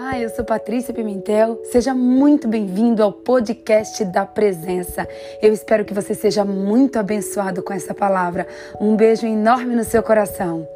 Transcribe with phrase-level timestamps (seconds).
[0.00, 1.60] Olá, eu sou Patrícia Pimentel.
[1.64, 5.08] Seja muito bem-vindo ao podcast da Presença.
[5.42, 8.46] Eu espero que você seja muito abençoado com essa palavra.
[8.80, 10.68] Um beijo enorme no seu coração.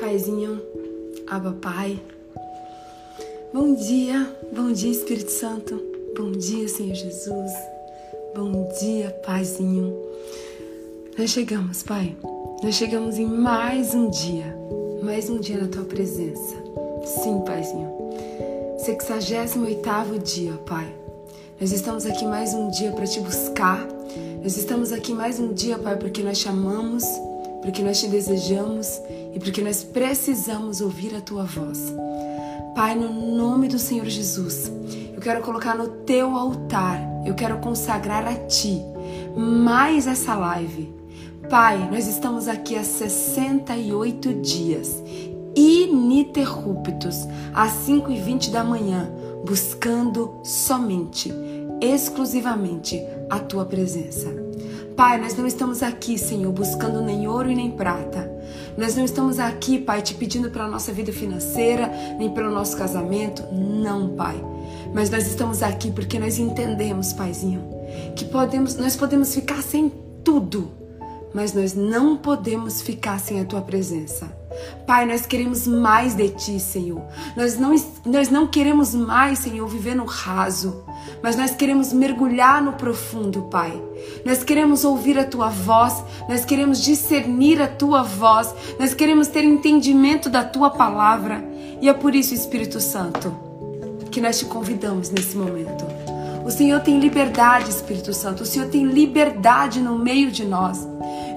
[0.00, 0.60] Paizinho,
[1.28, 2.00] Aba Pai.
[3.52, 5.83] Bom dia, bom dia Espírito Santo.
[6.46, 7.52] Dia, Senhor Jesus.
[8.36, 9.96] Bom dia, Paizinho.
[11.16, 12.14] Nós chegamos, Pai.
[12.62, 14.54] Nós chegamos em mais um dia.
[15.02, 16.54] Mais um dia na tua presença.
[17.02, 17.90] Sim, Paizinho.
[18.76, 20.94] 68 dia, Pai.
[21.58, 23.88] Nós estamos aqui mais um dia para te buscar.
[24.42, 27.04] Nós estamos aqui mais um dia, Pai, porque nós chamamos,
[27.62, 29.00] porque nós te desejamos
[29.34, 31.78] e porque nós precisamos ouvir a tua voz.
[32.74, 34.70] Pai, no nome do Senhor Jesus,
[35.24, 38.82] quero colocar no teu altar, eu quero consagrar a ti
[39.34, 40.92] mais essa live.
[41.48, 45.02] Pai, nós estamos aqui há 68 dias,
[45.56, 49.10] ininterruptos, às 5 e 20 da manhã,
[49.46, 51.32] buscando somente,
[51.80, 54.28] exclusivamente a tua presença.
[54.94, 58.30] Pai, nós não estamos aqui, Senhor, buscando nem ouro e nem prata.
[58.76, 62.76] Nós não estamos aqui, Pai, te pedindo para a nossa vida financeira, nem pelo nosso
[62.76, 63.42] casamento.
[63.50, 64.53] Não, Pai
[64.94, 67.62] mas nós estamos aqui porque nós entendemos, Paizinho,
[68.14, 69.92] que podemos, nós podemos ficar sem
[70.22, 70.70] tudo,
[71.34, 74.32] mas nós não podemos ficar sem a tua presença.
[74.86, 77.02] Pai, nós queremos mais de ti, Senhor.
[77.36, 77.74] Nós não,
[78.06, 80.84] nós não queremos mais, Senhor, viver no raso,
[81.20, 83.82] mas nós queremos mergulhar no profundo, Pai.
[84.24, 89.42] Nós queremos ouvir a tua voz, nós queremos discernir a tua voz, nós queremos ter
[89.42, 91.44] entendimento da tua palavra.
[91.80, 93.34] E é por isso, Espírito Santo,
[94.14, 95.84] que nós te convidamos nesse momento.
[96.46, 98.44] O Senhor tem liberdade, Espírito Santo.
[98.44, 100.86] O Senhor tem liberdade no meio de nós.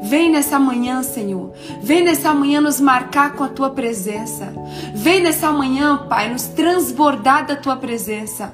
[0.03, 1.53] Vem nessa manhã, Senhor.
[1.81, 4.53] Vem nessa manhã nos marcar com a tua presença.
[4.93, 8.53] Vem nessa manhã, Pai, nos transbordar da tua presença.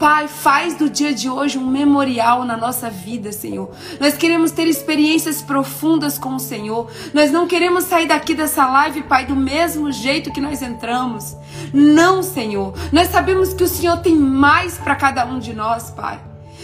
[0.00, 3.70] Pai, faz do dia de hoje um memorial na nossa vida, Senhor.
[4.00, 6.90] Nós queremos ter experiências profundas com o Senhor.
[7.12, 11.36] Nós não queremos sair daqui dessa live, Pai, do mesmo jeito que nós entramos.
[11.70, 12.72] Não, Senhor.
[12.90, 16.18] Nós sabemos que o Senhor tem mais para cada um de nós, Pai.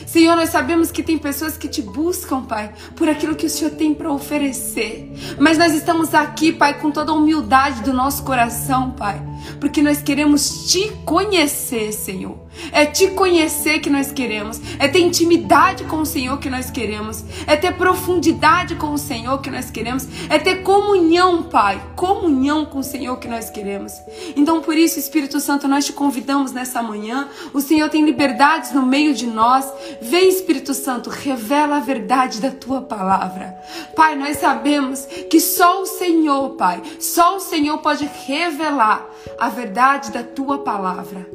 [0.07, 3.73] Senhor, nós sabemos que tem pessoas que te buscam, Pai, por aquilo que o Senhor
[3.73, 5.13] tem para oferecer.
[5.39, 9.21] Mas nós estamos aqui, Pai, com toda a humildade do nosso coração, Pai,
[9.61, 12.47] porque nós queremos te conhecer, Senhor.
[12.73, 17.23] É te conhecer que nós queremos, é ter intimidade com o Senhor que nós queremos,
[17.47, 22.79] é ter profundidade com o Senhor que nós queremos, é ter comunhão, Pai, comunhão com
[22.79, 23.93] o Senhor que nós queremos.
[24.35, 27.29] Então, por isso, Espírito Santo, nós te convidamos nessa manhã.
[27.53, 29.71] O Senhor tem liberdades no meio de nós.
[30.01, 33.57] Vem, Espírito Santo, revela a verdade da tua palavra.
[33.95, 39.07] Pai, nós sabemos que só o Senhor, Pai, só o Senhor pode revelar
[39.39, 41.27] a verdade da tua palavra.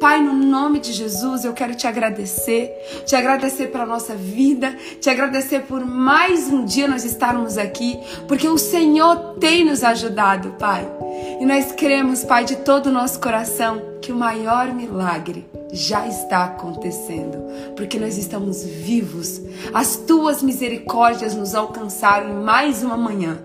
[0.00, 2.70] Pai, no nome de Jesus, eu quero te agradecer,
[3.06, 8.48] te agradecer pela nossa vida, te agradecer por mais um dia nós estarmos aqui, porque
[8.48, 10.86] o Senhor tem nos ajudado, Pai.
[11.40, 16.44] E nós cremos, Pai, de todo o nosso coração, que o maior milagre já está
[16.44, 17.38] acontecendo,
[17.74, 19.40] porque nós estamos vivos.
[19.72, 23.38] As tuas misericórdias nos alcançaram em mais uma manhã.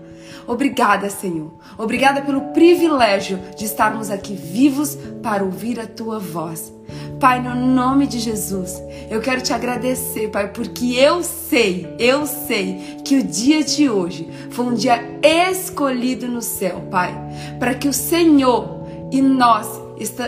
[0.50, 1.52] Obrigada, Senhor.
[1.78, 6.72] Obrigada pelo privilégio de estarmos aqui vivos para ouvir a tua voz.
[7.20, 12.98] Pai, no nome de Jesus, eu quero te agradecer, Pai, porque eu sei, eu sei
[13.04, 17.14] que o dia de hoje foi um dia escolhido no céu, Pai,
[17.60, 19.68] para que o Senhor e nós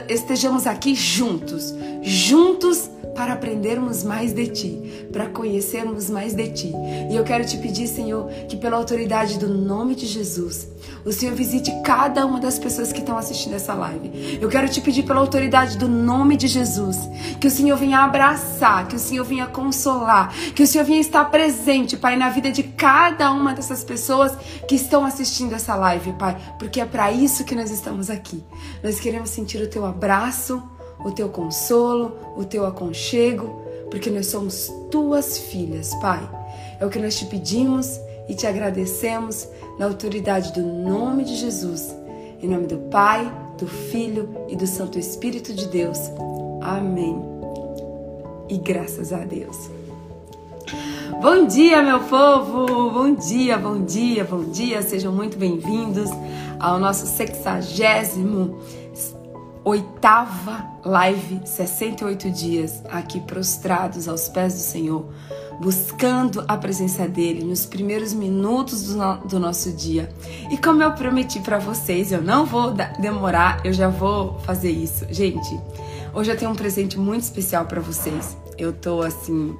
[0.09, 6.73] estejamos aqui juntos, juntos para aprendermos mais de Ti, para conhecermos mais de Ti.
[7.11, 10.69] E eu quero te pedir, Senhor, que pela autoridade do nome de Jesus,
[11.05, 14.39] o Senhor visite cada uma das pessoas que estão assistindo essa live.
[14.41, 16.97] Eu quero te pedir pela autoridade do nome de Jesus,
[17.41, 21.25] que o Senhor venha abraçar, que o Senhor venha consolar, que o Senhor venha estar
[21.27, 24.33] presente, Pai, na vida de cada uma dessas pessoas
[24.69, 28.43] que estão assistindo essa live, Pai, porque é para isso que nós estamos aqui.
[28.83, 30.63] Nós queremos sentir o teu abraço,
[31.05, 36.29] o teu consolo, o teu aconchego, porque nós somos tuas filhas, Pai.
[36.81, 41.95] É o que nós te pedimos e te agradecemos na autoridade do nome de Jesus.
[42.41, 45.99] Em nome do Pai, do Filho e do Santo Espírito de Deus.
[46.61, 47.17] Amém.
[48.49, 49.71] E graças a Deus.
[51.21, 52.91] Bom dia, meu povo!
[52.91, 54.83] Bom dia, bom dia, bom dia!
[54.83, 56.11] Sejam muito bem-vindos
[56.59, 58.59] ao nosso sexagésimo
[59.65, 65.07] oitava live, 68 dias aqui prostrados aos pés do Senhor,
[65.61, 70.13] buscando a presença dele nos primeiros minutos do, no, do nosso dia.
[70.51, 75.07] E como eu prometi para vocês, eu não vou demorar, eu já vou fazer isso.
[75.11, 75.59] Gente,
[76.13, 78.37] hoje eu tenho um presente muito especial para vocês.
[78.59, 79.57] Eu tô assim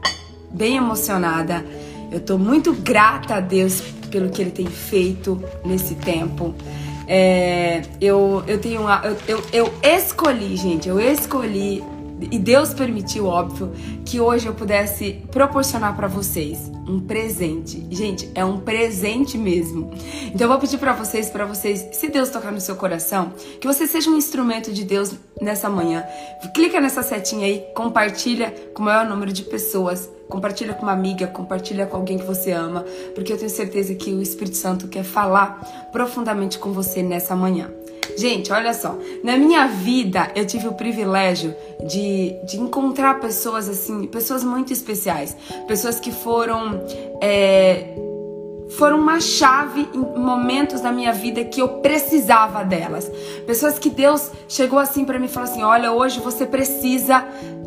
[0.51, 1.65] bem emocionada.
[2.11, 6.55] Eu tô muito grata a Deus pelo que ele tem feito nesse tempo.
[7.15, 11.85] É, eu, eu tenho eu, eu, eu escolhi, gente, eu escolhi
[12.31, 13.71] e Deus permitiu, óbvio,
[14.03, 17.87] que hoje eu pudesse proporcionar para vocês um presente.
[17.91, 19.91] Gente, é um presente mesmo.
[20.27, 23.67] Então eu vou pedir para vocês, para vocês, se Deus tocar no seu coração, que
[23.67, 26.05] você seja um instrumento de Deus nessa manhã.
[26.55, 30.09] Clica nessa setinha aí, compartilha com o maior número de pessoas.
[30.33, 34.15] Compartilha com uma amiga, compartilha com alguém que você ama, porque eu tenho certeza que
[34.15, 37.71] o Espírito Santo quer falar profundamente com você nessa manhã.
[38.17, 38.97] Gente, olha só.
[39.23, 41.55] Na minha vida, eu tive o privilégio
[41.87, 45.37] de, de encontrar pessoas assim, pessoas muito especiais.
[45.69, 46.83] Pessoas que foram.
[47.21, 47.95] É,
[48.71, 53.07] foram uma chave em momentos da minha vida que eu precisava delas.
[53.47, 57.23] Pessoas que Deus chegou assim para mim e falou assim: "Olha, hoje você precisa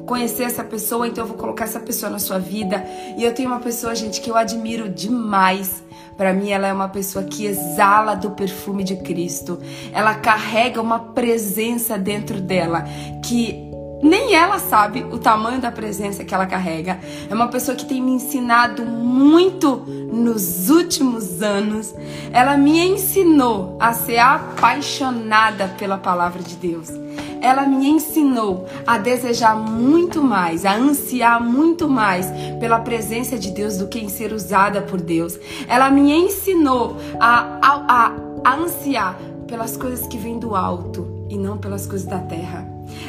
[0.06, 2.86] conhecer essa pessoa, então eu vou colocar essa pessoa na sua vida".
[3.18, 5.84] E eu tenho uma pessoa, gente, que eu admiro demais
[6.18, 9.60] para mim, ela é uma pessoa que exala do perfume de Cristo.
[9.92, 12.86] Ela carrega uma presença dentro dela
[13.24, 13.66] que
[14.02, 17.00] nem ela sabe o tamanho da presença que ela carrega.
[17.30, 21.94] É uma pessoa que tem me ensinado muito nos últimos anos.
[22.32, 27.05] Ela me ensinou a ser apaixonada pela palavra de Deus
[27.42, 32.28] ela me ensinou a desejar muito mais, a ansiar muito mais
[32.60, 35.38] pela presença de Deus do que em ser usada por Deus.
[35.68, 38.12] Ela me ensinou a, a, a,
[38.44, 39.18] a ansiar
[39.48, 42.68] pelas coisas que vêm do alto e não pelas coisas da terra.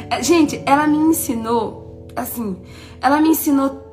[0.09, 2.57] É, gente, ela me ensinou, assim,
[3.01, 3.83] ela me ensinou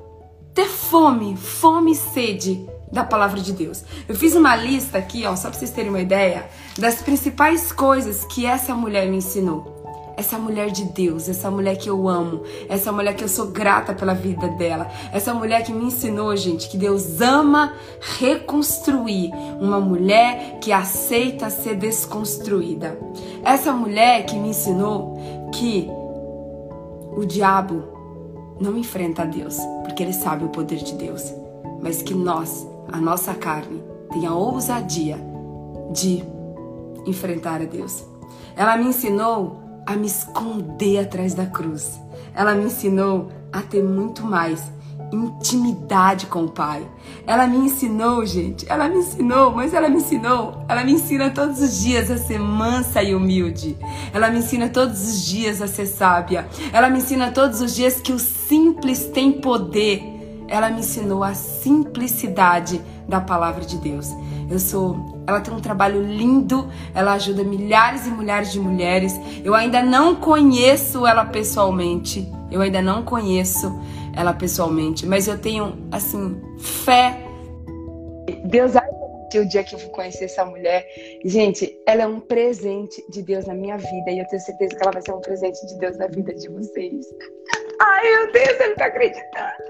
[0.55, 3.83] ter fome, fome e sede da palavra de Deus.
[4.09, 6.49] Eu fiz uma lista aqui, ó, só para vocês terem uma ideia,
[6.79, 9.74] das principais coisas que essa mulher me ensinou
[10.16, 13.93] essa mulher de Deus, essa mulher que eu amo, essa mulher que eu sou grata
[13.93, 17.75] pela vida dela, essa mulher que me ensinou, gente, que Deus ama
[18.19, 19.31] reconstruir,
[19.61, 22.99] uma mulher que aceita ser desconstruída.
[23.44, 25.19] Essa mulher que me ensinou
[25.52, 25.88] que
[27.16, 27.84] o diabo
[28.61, 31.32] não enfrenta Deus, porque ele sabe o poder de Deus,
[31.82, 35.19] mas que nós, a nossa carne, tenha a ousadia
[35.90, 36.25] de
[37.06, 38.05] enfrentar a Deus.
[38.56, 42.01] Ela me ensinou a me esconder atrás da cruz.
[42.35, 44.63] Ela me ensinou a ter muito mais
[45.13, 46.87] intimidade com o Pai.
[47.27, 51.61] Ela me ensinou, gente, ela me ensinou, mas ela me ensinou, ela me ensina todos
[51.61, 53.77] os dias a ser mansa e humilde.
[54.13, 56.49] Ela me ensina todos os dias a ser sábia.
[56.73, 60.03] Ela me ensina todos os dias que o simples tem poder.
[60.49, 64.11] Ela me ensinou a simplicidade da palavra de Deus.
[64.50, 65.23] Eu sou.
[65.26, 69.12] Ela tem um trabalho lindo, ela ajuda milhares e milhares de mulheres.
[69.44, 72.31] Eu ainda não conheço ela pessoalmente.
[72.50, 73.73] Eu ainda não conheço
[74.17, 77.19] ela pessoalmente, mas eu tenho assim fé.
[78.44, 78.85] Deus vai
[79.38, 80.87] o dia que eu vou conhecer essa mulher.
[81.25, 84.82] Gente, ela é um presente de Deus na minha vida e eu tenho certeza que
[84.82, 87.07] ela vai ser um presente de Deus na vida de vocês.
[87.80, 89.64] Ai, meu Deus, ele tá acreditando.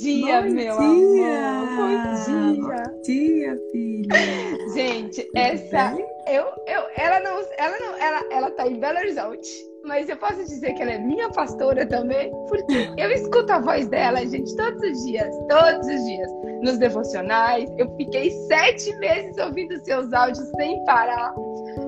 [0.00, 1.48] Dia, Bom meu dia.
[1.48, 1.76] amor.
[1.76, 2.82] Bom dia.
[2.84, 4.74] Bom dia, filha.
[4.74, 6.06] Gente, Tudo essa bem?
[6.28, 9.48] eu, eu ela não, ela não, ela, ela tá em Belo Horizonte,
[9.86, 13.88] mas eu posso dizer que ela é minha pastora também, porque eu escuto a voz
[13.88, 16.30] dela, gente, todos os dias, todos os dias,
[16.62, 17.70] nos devocionais.
[17.78, 21.34] Eu fiquei sete meses ouvindo seus áudios sem parar.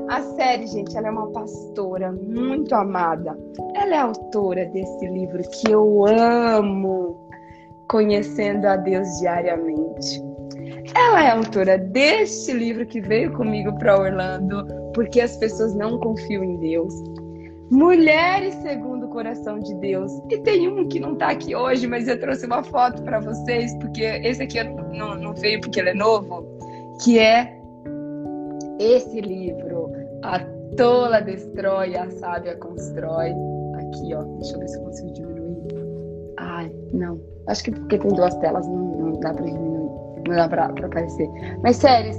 [0.09, 3.39] A série, gente, ela é uma pastora muito amada.
[3.75, 7.28] Ela é autora desse livro que eu amo
[7.89, 10.23] Conhecendo a Deus Diariamente.
[10.95, 16.43] Ela é autora deste livro que veio comigo para Orlando, porque as pessoas não confiam
[16.45, 16.95] em Deus.
[17.71, 20.11] Mulheres segundo o coração de Deus.
[20.31, 23.75] E tem um que não está aqui hoje, mas eu trouxe uma foto para vocês,
[23.75, 26.47] porque esse aqui não, não veio porque ele é novo,
[27.03, 27.59] que é
[28.79, 29.93] esse livro,
[30.23, 30.41] A
[30.77, 33.35] Tola Destrói, a Sábia Constrói.
[33.75, 35.28] Aqui, ó, deixa eu ver se eu consigo.
[36.59, 39.91] Ai, não, Acho que porque tem duas telas não, não dá pra diminuir,
[40.27, 41.29] não dá pra, pra aparecer.
[41.63, 42.13] Mas sério,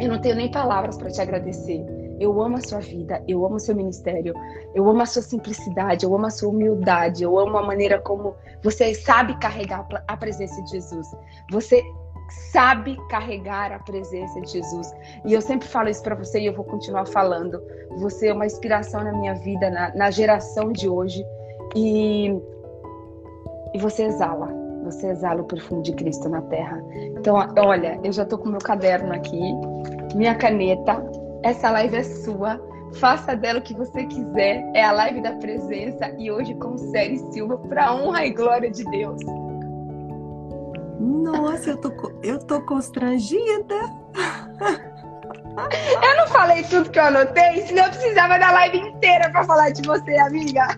[0.00, 1.84] eu não tenho nem palavras para te agradecer.
[2.18, 4.34] Eu amo a sua vida, eu amo o seu ministério,
[4.74, 8.34] eu amo a sua simplicidade, eu amo a sua humildade, eu amo a maneira como
[8.62, 11.06] você sabe carregar a presença de Jesus.
[11.50, 11.84] Você
[12.50, 14.90] sabe carregar a presença de Jesus.
[15.26, 17.62] E eu sempre falo isso para você e eu vou continuar falando.
[17.98, 21.22] Você é uma inspiração na minha vida, na, na geração de hoje.
[21.76, 22.34] E,
[23.76, 24.48] e você exala.
[24.84, 26.82] Você exala o perfume de Cristo na terra.
[27.18, 29.38] Então, olha, eu já tô com meu caderno aqui,
[30.14, 31.04] minha caneta.
[31.42, 32.58] Essa live é sua.
[32.94, 34.64] Faça dela o que você quiser.
[34.74, 38.82] É a live da presença e hoje com Série Silva para honra e glória de
[38.84, 39.20] Deus.
[40.98, 41.92] Nossa, eu tô,
[42.22, 43.74] eu tô constrangida.
[46.02, 49.70] Eu não falei tudo que eu anotei, senão eu precisava da live inteira para falar
[49.70, 50.68] de você, amiga.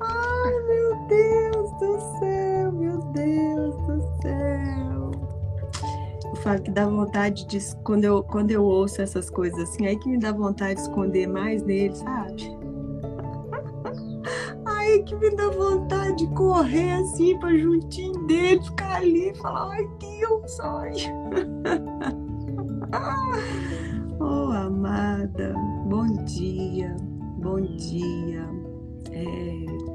[0.00, 0.79] Ai, meu
[1.10, 5.10] Deus do céu, meu Deus do céu.
[6.24, 7.58] Eu falo que dá vontade de.
[7.82, 11.26] Quando eu, quando eu ouço essas coisas assim, aí que me dá vontade de esconder
[11.26, 12.60] mais nele, sabe?
[14.64, 19.70] Aí que me dá vontade de correr assim para juntinho dele, ficar ali e falar,
[19.72, 20.92] ai Deus, ai.
[24.20, 25.54] oh, amada,
[25.86, 26.96] bom dia,
[27.38, 28.48] bom dia.
[29.12, 29.89] É,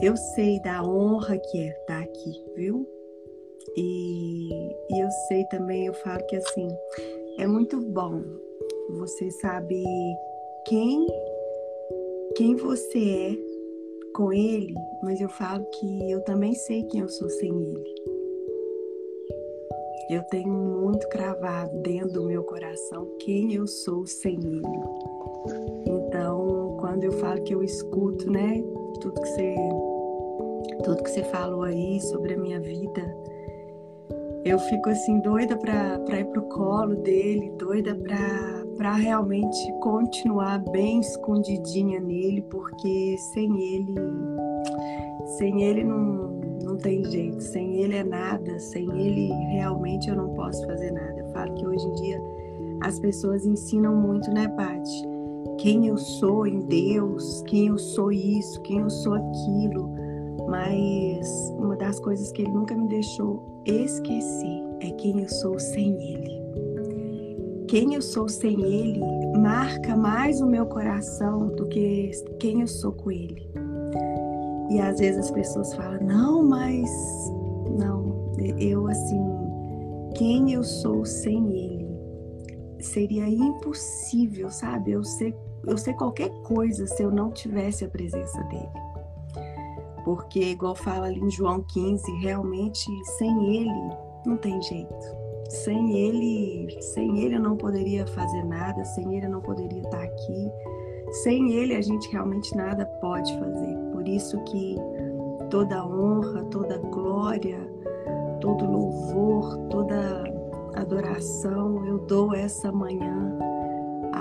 [0.00, 2.86] eu sei da honra que é estar aqui, viu?
[3.76, 4.48] E,
[4.90, 6.68] e eu sei também, eu falo que assim,
[7.38, 8.22] é muito bom
[8.90, 9.84] você saber
[10.66, 11.06] quem
[12.36, 13.38] quem você é
[14.14, 17.94] com Ele, mas eu falo que eu também sei quem eu sou sem Ele.
[20.10, 24.62] Eu tenho muito cravado dentro do meu coração quem eu sou sem Ele.
[26.98, 28.60] Quando eu falo que eu escuto, né,
[29.00, 29.54] tudo que você,
[30.82, 33.16] tudo que você falou aí sobre a minha vida,
[34.44, 37.96] eu fico assim doida para ir pro colo dele, doida
[38.76, 43.94] para realmente continuar bem escondidinha nele, porque sem ele,
[45.38, 50.34] sem ele não, não tem jeito, sem ele é nada, sem ele realmente eu não
[50.34, 51.16] posso fazer nada.
[51.16, 52.20] Eu falo que hoje em dia
[52.80, 55.07] as pessoas ensinam muito, né, Paty?
[55.58, 59.90] Quem eu sou em Deus, quem eu sou isso, quem eu sou aquilo.
[60.48, 61.28] Mas
[61.58, 66.38] uma das coisas que ele nunca me deixou esquecer é quem eu sou sem ele
[67.68, 68.98] quem eu sou sem Ele
[69.38, 73.46] marca mais o meu coração do que quem eu sou com Ele.
[74.70, 76.90] E às vezes as pessoas falam, não, mas
[77.78, 79.22] não, eu assim,
[80.16, 81.67] quem eu sou sem Ele
[82.80, 84.92] seria impossível, sabe?
[84.92, 88.68] Eu ser, eu ser qualquer coisa se eu não tivesse a presença dele.
[90.04, 92.86] Porque, igual fala ali em João 15, realmente
[93.18, 93.94] sem Ele
[94.24, 99.30] não tem jeito sem ele, sem ele eu não poderia fazer nada, sem ele eu
[99.30, 100.50] não poderia estar aqui.
[101.22, 103.76] Sem ele a gente realmente nada pode fazer.
[103.92, 104.76] Por isso que
[105.50, 107.58] toda honra, toda glória,
[108.40, 110.37] todo louvor, toda
[110.74, 113.36] adoração eu dou essa manhã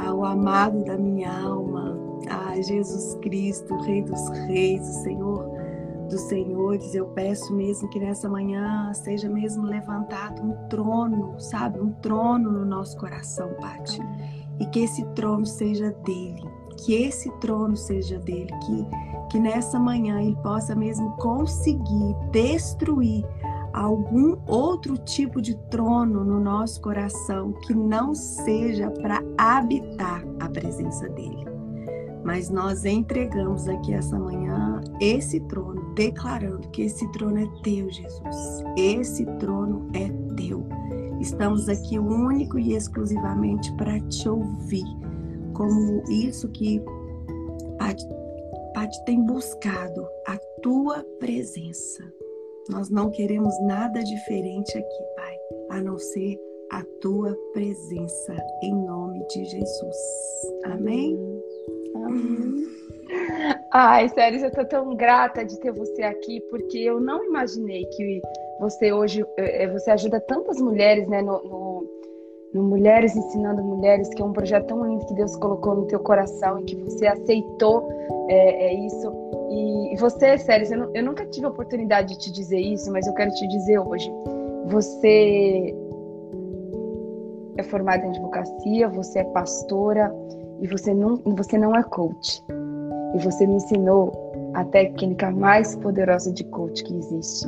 [0.06, 1.98] ao amado da minha alma,
[2.30, 5.58] a Jesus Cristo, Rei dos Reis, o Senhor
[6.08, 11.80] dos senhores, eu peço mesmo que nessa manhã seja mesmo levantado um trono, sabe?
[11.80, 14.00] Um trono no nosso coração, Pati.
[14.60, 16.44] E que esse trono seja dele,
[16.77, 18.88] que esse trono seja dele, que,
[19.32, 23.25] que nessa manhã ele possa mesmo conseguir destruir
[23.77, 31.07] algum outro tipo de trono no nosso coração que não seja para habitar a presença
[31.10, 31.46] dele.
[32.24, 38.63] Mas nós entregamos aqui essa manhã esse trono, declarando que esse trono é teu, Jesus.
[38.75, 40.65] Esse trono é teu.
[41.19, 44.86] Estamos aqui único e exclusivamente para te ouvir,
[45.53, 46.81] como isso que
[48.74, 52.03] Pati tem buscado, a tua presença.
[52.69, 55.36] Nós não queremos nada diferente aqui, Pai,
[55.71, 56.38] a não ser
[56.71, 59.95] a tua presença, em nome de Jesus.
[60.65, 61.17] Amém?
[63.71, 68.21] Ai, sério, eu tô tão grata de ter você aqui, porque eu não imaginei que
[68.59, 71.83] você hoje, eh, eh, você ajuda tantas mulheres, né, no, no,
[72.53, 76.00] no, Mulheres Ensinando Mulheres, que é um projeto tão lindo que Deus colocou no teu
[76.00, 77.89] coração e que você aceitou
[78.27, 79.37] é, é isso.
[79.50, 83.13] E, você, sério, eu, eu nunca tive a oportunidade de te dizer isso, mas eu
[83.13, 84.12] quero te dizer hoje.
[84.68, 85.75] Você
[87.58, 90.13] é formada em advocacia, você é pastora,
[90.60, 92.44] e você não, você não é coach.
[93.16, 94.12] E você me ensinou
[94.54, 97.48] a técnica mais poderosa de coach que existe,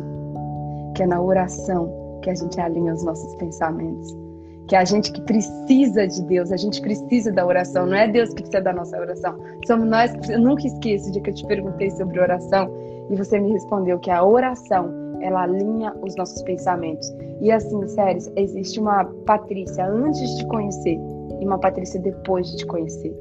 [0.95, 1.91] que é na oração
[2.21, 4.28] que a gente alinha os nossos pensamentos.
[4.69, 8.07] Que é a gente que precisa de Deus, a gente precisa da oração, não é
[8.07, 9.35] Deus que precisa da nossa oração.
[9.65, 12.71] Somos nós, eu nunca esqueço de que eu te perguntei sobre oração
[13.09, 17.11] e você me respondeu que a oração ela alinha os nossos pensamentos.
[17.41, 20.99] E assim, sério, existe uma Patrícia antes de conhecer
[21.39, 23.13] e uma Patrícia depois de te conhecer.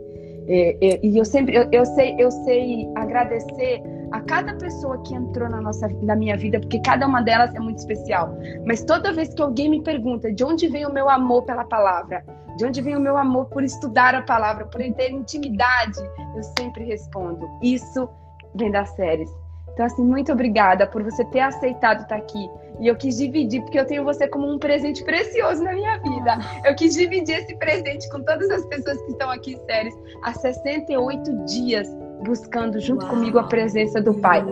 [0.49, 5.15] É, é, e eu sempre, eu, eu, sei, eu sei agradecer a cada pessoa que
[5.15, 8.37] entrou na nossa, na minha vida, porque cada uma delas é muito especial.
[8.67, 12.25] Mas toda vez que alguém me pergunta de onde vem o meu amor pela palavra,
[12.57, 15.99] de onde vem o meu amor por estudar a palavra, por ter intimidade,
[16.37, 18.09] eu sempre respondo: isso
[18.55, 19.31] vem das séries.
[19.79, 22.51] Então, assim, muito obrigada por você ter aceitado estar aqui.
[22.81, 26.39] E eu quis dividir, porque eu tenho você como um presente precioso na minha vida.
[26.65, 31.45] Eu quis dividir esse presente com todas as pessoas que estão aqui, séries, há 68
[31.45, 31.89] dias,
[32.25, 33.15] buscando junto Uau.
[33.15, 34.45] comigo a presença do Pai.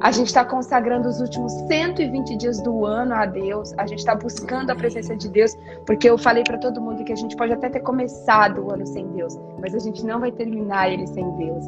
[0.00, 3.72] A gente está consagrando os últimos 120 dias do ano a Deus.
[3.78, 7.12] A gente está buscando a presença de Deus, porque eu falei para todo mundo que
[7.12, 10.32] a gente pode até ter começado o ano sem Deus, mas a gente não vai
[10.32, 11.64] terminar ele sem Deus.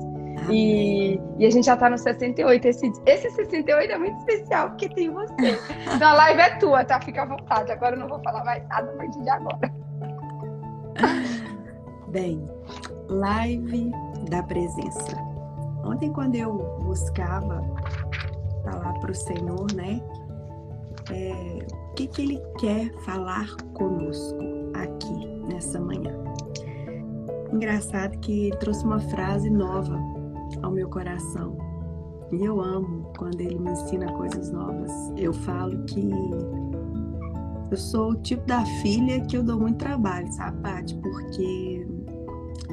[0.51, 2.67] E, e, a gente já tá no 68.
[2.67, 5.59] Esse, esse 68 é muito especial porque tem você.
[5.95, 7.01] Então a live é tua, tá?
[7.01, 7.71] Fica à vontade.
[7.71, 9.73] Agora eu não vou falar mais nada a partir de agora.
[12.09, 12.49] Bem,
[13.09, 13.93] live
[14.29, 15.34] da presença.
[15.85, 17.63] Ontem, quando eu buscava
[18.65, 20.01] falar para o Senhor, né?
[21.11, 24.39] É, o que, que Ele quer falar conosco
[24.75, 26.13] aqui nessa manhã?
[27.53, 29.97] Engraçado que trouxe uma frase nova
[30.63, 31.57] ao meu coração.
[32.33, 34.91] E eu amo quando ele me ensina coisas novas.
[35.17, 36.11] Eu falo que
[37.71, 40.97] eu sou o tipo da filha que eu dou muito trabalho, sabe, Paty?
[40.97, 41.87] Porque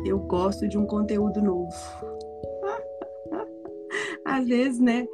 [0.05, 1.71] eu gosto de um conteúdo novo.
[4.37, 5.07] Às vezes, né?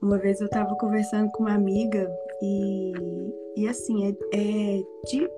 [0.00, 2.10] Uma vez eu tava conversando com uma amiga
[2.42, 2.92] e,
[3.56, 5.28] e assim, é, é de,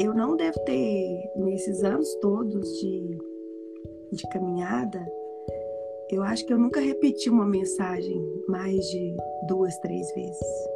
[0.00, 3.18] eu não devo ter, nesses anos todos de,
[4.12, 5.06] de caminhada,
[6.10, 10.68] eu acho que eu nunca repeti uma mensagem mais de duas, três vezes.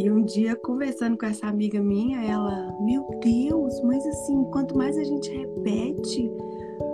[0.00, 4.96] E um dia, conversando com essa amiga minha, ela, meu Deus, mas assim, quanto mais
[4.98, 6.32] a gente repete,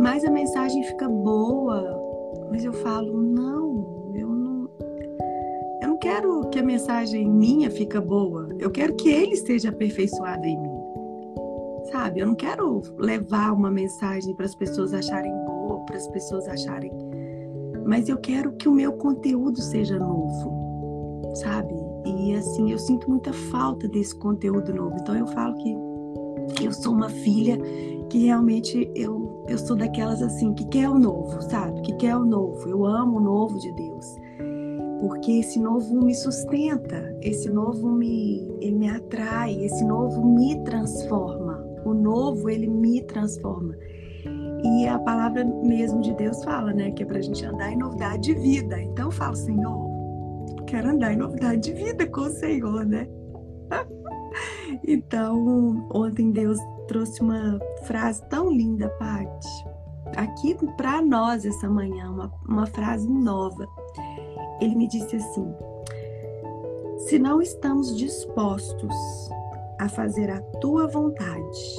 [0.00, 1.98] mais a mensagem fica boa.
[2.50, 3.59] Mas eu falo, não,
[6.00, 8.48] quero que a mensagem minha fica boa.
[8.58, 10.80] Eu quero que ele esteja aperfeiçoado em mim.
[11.92, 12.20] Sabe?
[12.20, 16.90] Eu não quero levar uma mensagem para as pessoas acharem boa, para as pessoas acharem
[17.90, 21.74] mas eu quero que o meu conteúdo seja novo, sabe?
[22.06, 24.96] E assim, eu sinto muita falta desse conteúdo novo.
[25.00, 27.58] Então eu falo que eu sou uma filha
[28.08, 31.80] que realmente eu, eu sou daquelas assim que quer o novo, sabe?
[31.82, 32.68] Que quer o novo.
[32.68, 33.89] Eu amo o novo de Deus.
[35.00, 41.64] Porque esse novo me sustenta, esse novo me, ele me atrai, esse novo me transforma.
[41.84, 43.74] O novo, ele me transforma.
[44.62, 46.90] E a palavra mesmo de Deus fala, né?
[46.90, 48.80] Que é para a gente andar em novidade de vida.
[48.80, 49.90] Então eu falo, Senhor,
[50.66, 53.08] quero andar em novidade de vida com o Senhor, né?
[54.86, 56.58] então, ontem Deus
[56.88, 59.48] trouxe uma frase tão linda, Paty.
[60.16, 63.66] Aqui para nós essa manhã, uma, uma frase nova.
[64.60, 65.54] Ele me disse assim:
[66.98, 68.94] Se não estamos dispostos
[69.78, 71.76] a fazer a tua vontade,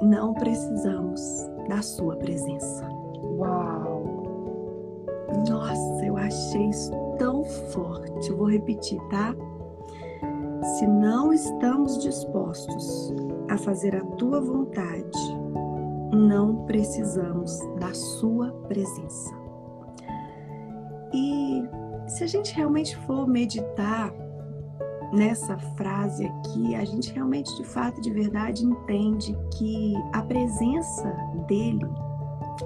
[0.00, 1.20] não precisamos
[1.68, 2.88] da sua presença.
[3.38, 4.22] Uau!
[5.48, 8.30] Nossa, eu achei isso tão forte.
[8.30, 9.34] Eu vou repetir, tá?
[10.78, 13.12] Se não estamos dispostos
[13.48, 15.18] a fazer a tua vontade,
[16.12, 19.41] não precisamos da sua presença.
[22.12, 24.12] Se a gente realmente for meditar
[25.14, 31.10] nessa frase aqui, a gente realmente, de fato, de verdade, entende que a presença
[31.48, 31.86] dele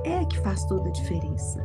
[0.04, 1.64] é que faz toda a diferença.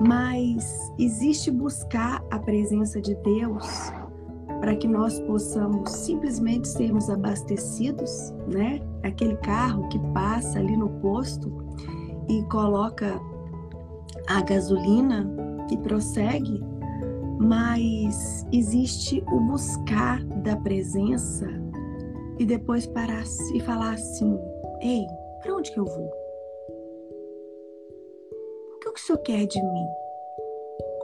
[0.00, 3.92] Mas existe buscar a presença de Deus
[4.58, 8.80] para que nós possamos simplesmente sermos abastecidos, né?
[9.02, 11.52] Aquele carro que passa ali no posto
[12.26, 13.20] e coloca
[14.26, 15.30] a gasolina
[15.70, 16.69] e prossegue
[17.40, 21.46] mas existe o buscar da presença
[22.38, 23.24] e depois parar
[23.54, 24.38] e falar assim:
[24.82, 25.06] Ei,
[25.42, 26.10] para onde que eu vou?
[28.74, 29.86] O que o Senhor quer de mim?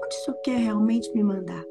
[0.05, 1.65] Onde o Senhor quer realmente me mandar?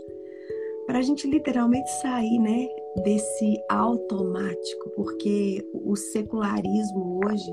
[0.88, 2.68] Para a gente literalmente sair, né,
[3.04, 7.52] desse automático, porque o secularismo hoje,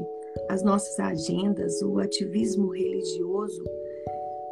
[0.48, 3.64] as nossas agendas, o ativismo religioso,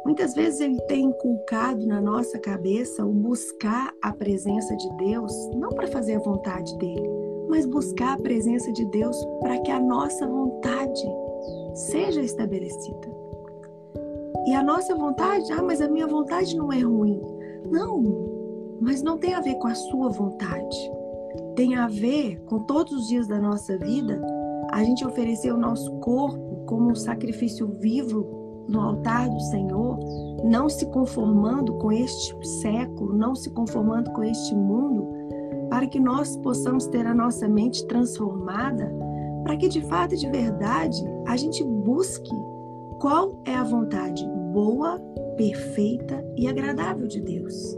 [0.03, 5.69] Muitas vezes ele tem inculcado na nossa cabeça o buscar a presença de Deus, não
[5.69, 7.07] para fazer a vontade dele,
[7.47, 11.03] mas buscar a presença de Deus para que a nossa vontade
[11.75, 13.11] seja estabelecida.
[14.47, 17.21] E a nossa vontade, ah, mas a minha vontade não é ruim.
[17.69, 18.01] Não,
[18.81, 20.91] mas não tem a ver com a sua vontade.
[21.55, 24.19] Tem a ver com todos os dias da nossa vida
[24.71, 28.40] a gente oferecer o nosso corpo como um sacrifício vivo
[28.71, 29.99] no altar do Senhor,
[30.43, 35.07] não se conformando com este século, não se conformando com este mundo,
[35.69, 38.91] para que nós possamos ter a nossa mente transformada,
[39.43, 42.33] para que de fato e de verdade a gente busque
[42.99, 44.99] qual é a vontade boa,
[45.37, 47.77] perfeita e agradável de Deus.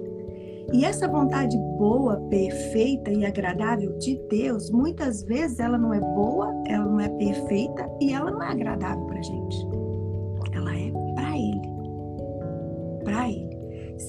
[0.74, 6.52] E essa vontade boa, perfeita e agradável de Deus, muitas vezes ela não é boa,
[6.68, 9.73] ela não é perfeita e ela não é agradável para gente.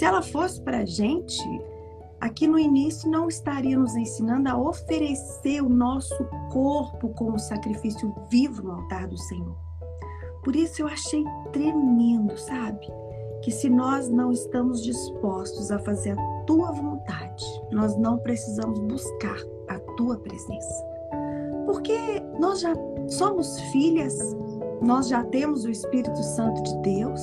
[0.05, 1.43] Se ela fosse para gente,
[2.21, 8.62] aqui no início não estaria nos ensinando a oferecer o nosso corpo como sacrifício vivo
[8.64, 9.57] no altar do Senhor.
[10.43, 12.87] Por isso eu achei tremendo, sabe?
[13.43, 19.38] Que se nós não estamos dispostos a fazer a tua vontade, nós não precisamos buscar
[19.71, 20.85] a tua presença.
[21.64, 22.75] Porque nós já
[23.09, 24.19] somos filhas,
[24.83, 27.23] nós já temos o Espírito Santo de Deus.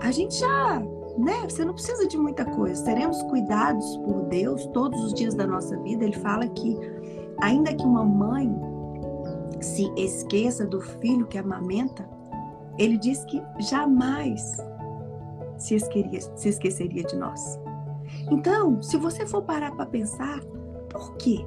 [0.00, 0.82] A gente já,
[1.18, 1.42] né?
[1.48, 2.84] Você não precisa de muita coisa.
[2.84, 6.04] Seremos cuidados por Deus todos os dias da nossa vida.
[6.04, 6.76] Ele fala que,
[7.40, 8.50] ainda que uma mãe
[9.60, 12.08] se esqueça do filho que amamenta,
[12.78, 14.56] ele diz que jamais
[15.58, 15.78] se,
[16.36, 17.58] se esqueceria de nós.
[18.30, 20.40] Então, se você for parar para pensar,
[20.88, 21.44] por quê?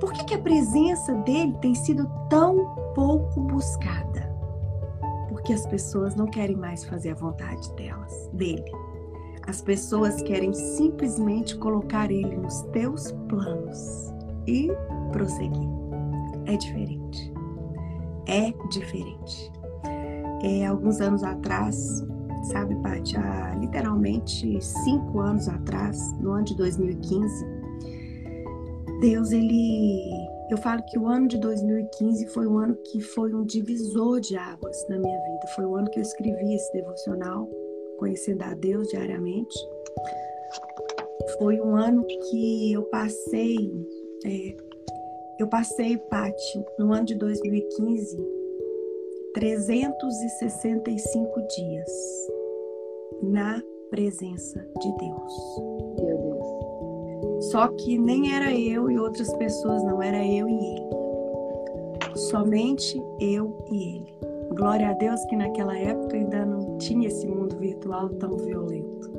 [0.00, 4.34] Por que, que a presença dele tem sido tão pouco buscada?
[5.28, 8.83] Porque as pessoas não querem mais fazer a vontade delas, dele.
[9.46, 14.12] As pessoas querem simplesmente colocar ele nos teus planos
[14.46, 14.70] e
[15.12, 15.68] prosseguir.
[16.46, 17.32] É diferente.
[18.26, 19.52] É diferente.
[20.42, 22.04] É, alguns anos atrás,
[22.50, 27.54] sabe, Paty, há literalmente cinco anos atrás, no ano de 2015,
[29.00, 30.28] Deus, ele.
[30.50, 34.36] Eu falo que o ano de 2015 foi um ano que foi um divisor de
[34.36, 35.46] águas na minha vida.
[35.54, 37.48] Foi o ano que eu escrevi esse devocional,
[37.98, 39.54] conhecendo a Deus diariamente.
[41.38, 43.70] Foi um ano que eu passei.
[44.24, 44.56] É,
[45.38, 48.16] eu passei, Paty, no ano de 2015,
[49.34, 51.90] 365 dias
[53.22, 55.60] na presença de Deus.
[56.00, 56.46] Meu Deus.
[57.50, 60.88] Só que nem era eu e outras pessoas, não era eu e ele.
[62.14, 64.14] Somente eu e ele.
[64.54, 69.12] Glória a Deus que naquela época ainda não tinha esse mundo virtual tão violento.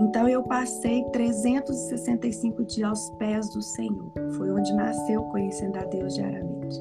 [0.00, 4.10] Então eu passei 365 dias aos pés do Senhor.
[4.36, 6.80] Foi onde nasceu conhecendo a Deus diariamente.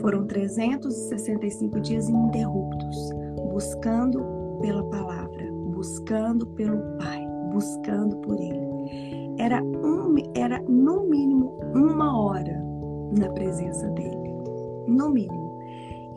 [0.00, 3.10] Foram 365 dias ininterruptos,
[3.52, 4.24] buscando
[4.60, 9.36] pela palavra, buscando pelo Pai, buscando por Ele.
[9.38, 12.64] Era, um, era no mínimo uma hora
[13.18, 14.32] na presença dele,
[14.86, 15.60] no mínimo.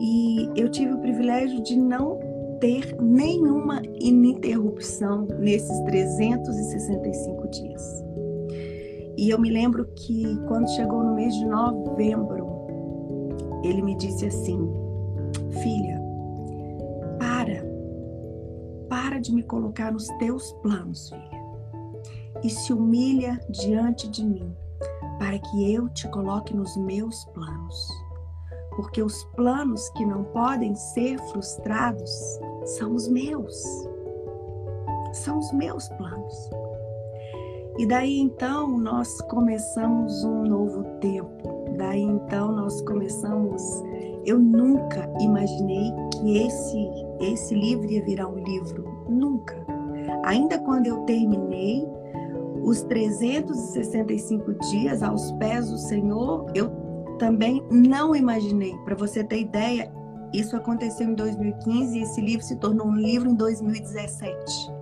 [0.00, 2.18] E eu tive o privilégio de não
[2.60, 8.04] ter nenhuma ininterrupção nesses 365 dias.
[9.16, 12.46] E eu me lembro que quando chegou no mês de novembro,
[13.64, 14.58] ele me disse assim:
[15.62, 16.00] Filha,
[17.18, 17.64] para,
[18.88, 21.42] para de me colocar nos teus planos, filha,
[22.42, 24.54] e se humilha diante de mim,
[25.18, 28.09] para que eu te coloque nos meus planos.
[28.80, 32.10] Porque os planos que não podem ser frustrados
[32.64, 33.62] são os meus.
[35.12, 36.50] São os meus planos.
[37.76, 41.74] E daí então nós começamos um novo tempo.
[41.76, 43.62] Daí então nós começamos.
[44.24, 46.88] Eu nunca imaginei que esse
[47.20, 49.62] esse livro ia virar um livro, nunca.
[50.24, 51.86] Ainda quando eu terminei
[52.62, 56.89] os 365 dias aos pés do Senhor, eu
[57.20, 58.76] também não imaginei.
[58.84, 59.92] Para você ter ideia,
[60.34, 64.80] isso aconteceu em 2015 e esse livro se tornou um livro em 2017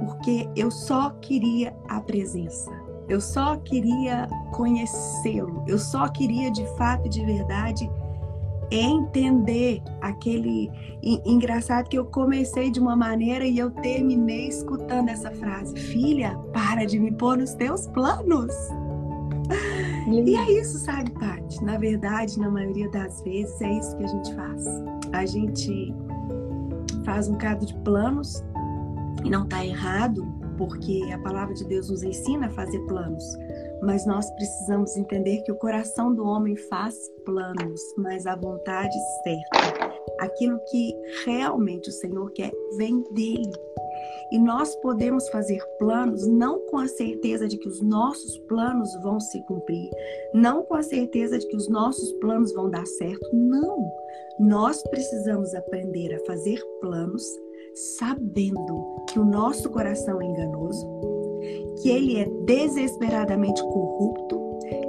[0.00, 2.70] porque eu só queria a presença.
[3.08, 5.64] Eu só queria conhecê-lo.
[5.66, 7.90] Eu só queria de fato e de verdade
[8.70, 10.70] entender aquele
[11.02, 16.84] engraçado que eu comecei de uma maneira e eu terminei escutando essa frase: "Filha, para
[16.84, 18.54] de me pôr nos teus planos".
[20.08, 21.64] E é isso, sabe, Paty?
[21.64, 24.64] Na verdade, na maioria das vezes é isso que a gente faz.
[25.12, 25.94] A gente
[27.04, 28.42] faz um bocado de planos
[29.24, 33.24] e não está errado, porque a palavra de Deus nos ensina a fazer planos.
[33.82, 39.94] Mas nós precisamos entender que o coração do homem faz planos, mas a vontade certa,
[40.20, 43.50] aquilo que realmente o Senhor quer, vem dele.
[44.30, 49.18] E nós podemos fazer planos não com a certeza de que os nossos planos vão
[49.18, 49.90] se cumprir,
[50.32, 53.28] não com a certeza de que os nossos planos vão dar certo.
[53.34, 53.90] Não.
[54.38, 57.24] Nós precisamos aprender a fazer planos
[57.74, 60.86] sabendo que o nosso coração é enganoso,
[61.82, 64.40] que ele é desesperadamente corrupto,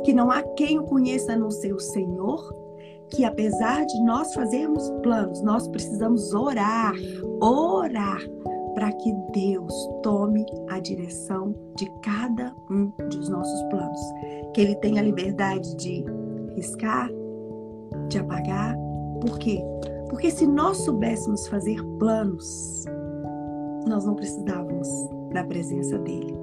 [0.04, 2.62] que não há quem o conheça a não ser o Senhor,
[3.10, 6.93] que apesar de nós fazermos planos, nós precisamos orar,
[7.41, 8.21] orar
[8.73, 13.99] para que Deus tome a direção de cada um dos nossos planos.
[14.53, 16.05] Que Ele tenha a liberdade de
[16.55, 17.10] riscar,
[18.07, 18.75] de apagar.
[19.21, 19.62] Por quê?
[20.10, 22.86] Porque se nós soubéssemos fazer planos,
[23.88, 24.88] nós não precisávamos
[25.34, 26.38] da presença dEle,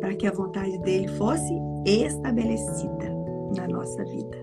[0.00, 1.54] para que a vontade dEle fosse
[1.86, 3.14] estabelecida
[3.56, 4.36] na nossa vida.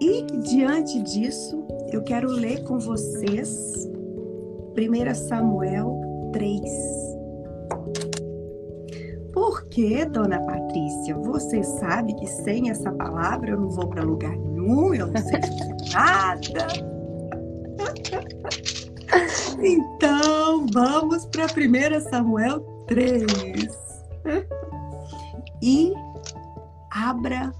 [0.00, 3.88] E diante disso, eu quero ler com vocês
[4.76, 5.98] 1 Samuel
[6.32, 6.60] 3.
[9.32, 14.94] Porque, dona Patrícia, você sabe que sem essa palavra eu não vou para lugar nenhum,
[14.94, 15.40] eu não sei
[15.94, 16.66] nada.
[19.62, 23.24] então, vamos para 1 Samuel 3.
[25.62, 25.92] E
[26.90, 27.52] abra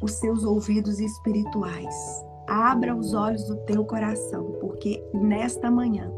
[0.00, 1.94] os seus ouvidos espirituais.
[2.48, 6.10] Abra os olhos do teu coração, porque nesta manhã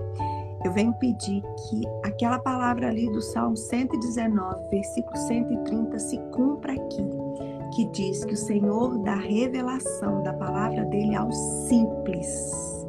[0.65, 7.09] eu venho pedir que aquela palavra ali do Salmo 119, versículo 130, se cumpra aqui,
[7.75, 11.37] que diz que o Senhor dá revelação da palavra dele aos
[11.69, 12.87] simples.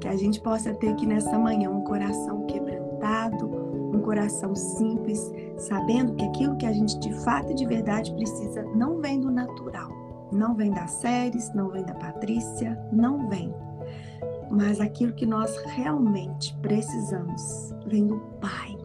[0.00, 3.46] Que a gente possa ter aqui nessa manhã um coração quebrantado,
[3.94, 8.64] um coração simples, sabendo que aquilo que a gente de fato e de verdade precisa
[8.74, 9.88] não vem do natural,
[10.30, 13.54] não vem das séries, não vem da Patrícia, não vem
[14.54, 18.76] mas aquilo que nós realmente precisamos vem do Pai,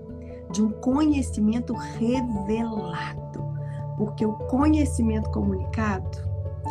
[0.51, 3.47] de um conhecimento revelado.
[3.97, 6.17] Porque o conhecimento comunicado,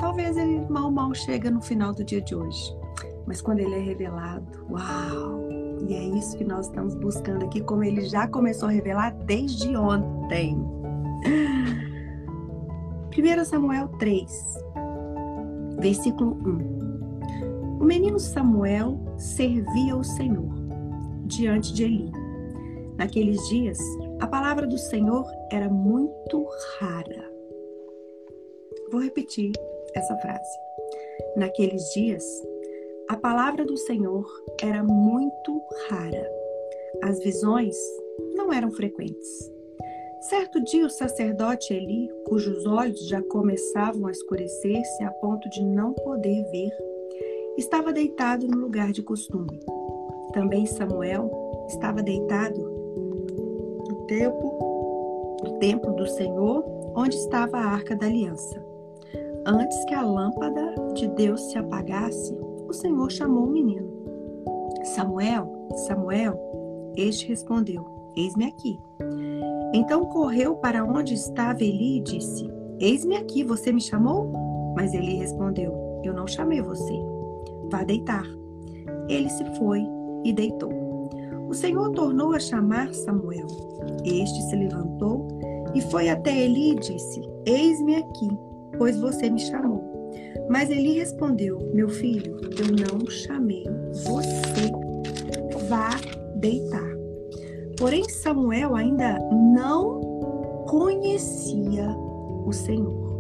[0.01, 2.77] talvez ele mal mal chega no final do dia de hoje,
[3.27, 5.47] mas quando ele é revelado, uau!
[5.87, 9.77] E é isso que nós estamos buscando aqui, como ele já começou a revelar desde
[9.77, 10.57] ontem.
[13.17, 14.55] 1 Samuel 3,
[15.79, 16.78] versículo 1.
[17.81, 20.53] O menino Samuel servia o Senhor
[21.27, 22.11] diante de Eli.
[22.97, 23.79] Naqueles dias,
[24.19, 26.45] a palavra do Senhor era muito
[26.81, 27.33] rara.
[28.91, 29.53] Vou repetir
[29.95, 30.59] essa frase.
[31.37, 32.25] Naqueles dias,
[33.09, 34.27] a palavra do Senhor
[34.61, 36.29] era muito rara.
[37.03, 37.77] As visões
[38.35, 39.53] não eram frequentes.
[40.23, 45.93] Certo dia, o sacerdote Eli, cujos olhos já começavam a escurecer-se a ponto de não
[45.93, 46.73] poder ver,
[47.59, 49.59] estava deitado no lugar de costume.
[50.33, 51.29] Também Samuel
[51.67, 52.61] estava deitado
[53.89, 58.65] no templo, no templo do Senhor, onde estava a arca da aliança.
[59.45, 62.33] Antes que a lâmpada de Deus se apagasse,
[62.69, 63.89] o Senhor chamou o menino.
[64.95, 66.39] Samuel, Samuel,
[66.97, 67.85] este respondeu:
[68.17, 68.79] Eis-me aqui.
[69.75, 74.33] Então correu para onde estava Eli e disse: Eis-me aqui, você me chamou?
[74.77, 75.73] Mas Eli respondeu:
[76.05, 77.18] Eu não chamei você
[77.71, 78.25] Vá deitar.
[79.09, 79.83] Ele se foi
[80.25, 80.73] e deitou.
[81.49, 83.47] O Senhor tornou a chamar Samuel.
[84.05, 85.27] Este se levantou
[85.75, 88.29] e foi até Eli e disse: Eis-me aqui,
[88.77, 89.83] pois você me chamou.
[90.51, 93.65] Mas Eli respondeu: Meu filho, eu não chamei
[94.05, 94.71] você.
[95.69, 95.91] Vá
[96.37, 96.89] deitar.
[97.79, 99.19] Porém, Samuel ainda
[99.55, 100.01] não
[100.69, 101.89] conhecia
[102.45, 103.19] o Senhor.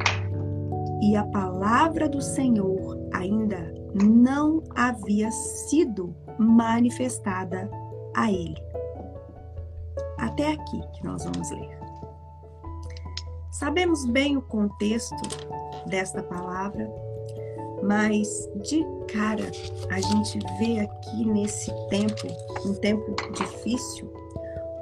[1.00, 7.70] E a palavra do Senhor ainda não havia sido manifestada
[8.14, 8.56] a ele.
[10.18, 11.78] Até aqui que nós vamos ler.
[13.50, 15.16] Sabemos bem o contexto
[15.86, 16.88] desta palavra,
[17.82, 19.44] mas de cara
[19.90, 22.28] a gente vê aqui nesse tempo,
[22.64, 24.12] um tempo difícil,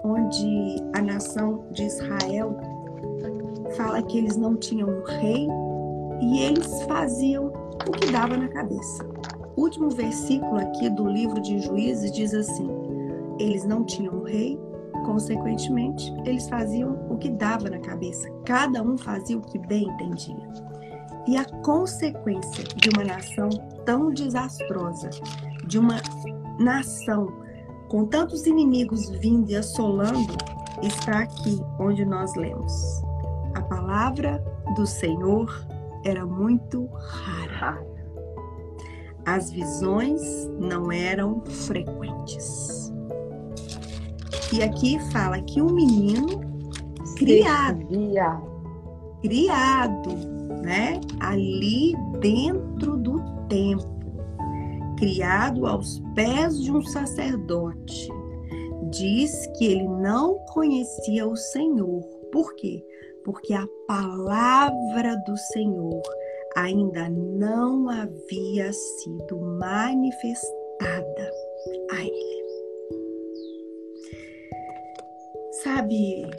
[0.04, 2.56] onde a nação de Israel
[3.76, 5.48] fala que eles não tinham um rei
[6.20, 7.45] e eles faziam
[7.86, 9.04] o que dava na cabeça.
[9.56, 12.68] Último versículo aqui do livro de Juízes diz assim:
[13.38, 14.58] eles não tinham rei,
[15.04, 18.30] consequentemente, eles faziam o que dava na cabeça.
[18.44, 20.48] Cada um fazia o que bem entendia.
[21.26, 23.48] E a consequência de uma nação
[23.84, 25.10] tão desastrosa,
[25.66, 25.96] de uma
[26.58, 27.28] nação
[27.88, 30.36] com tantos inimigos vindo e assolando,
[30.82, 33.02] está aqui onde nós lemos.
[33.54, 34.42] A palavra
[34.74, 35.66] do Senhor
[36.06, 37.84] era muito rara.
[39.24, 40.22] As visões
[40.58, 42.92] não eram frequentes.
[44.52, 46.40] E aqui fala que um menino
[47.16, 47.88] criado,
[49.20, 50.10] criado,
[50.62, 51.00] né?
[51.18, 53.90] Ali dentro do templo,
[54.96, 58.08] criado aos pés de um sacerdote.
[58.92, 62.00] Diz que ele não conhecia o Senhor.
[62.30, 62.84] Por quê?
[63.26, 66.00] Porque a palavra do Senhor
[66.56, 71.32] ainda não havia sido manifestada
[71.90, 72.46] a ele.
[75.64, 76.30] Sabe,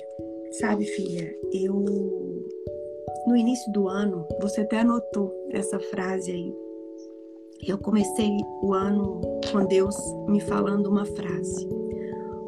[0.61, 1.73] sabe, filha, eu
[3.27, 6.55] no início do ano, você até anotou essa frase aí.
[7.67, 8.29] Eu comecei
[8.63, 9.19] o ano
[9.51, 9.97] com Deus
[10.29, 11.67] me falando uma frase.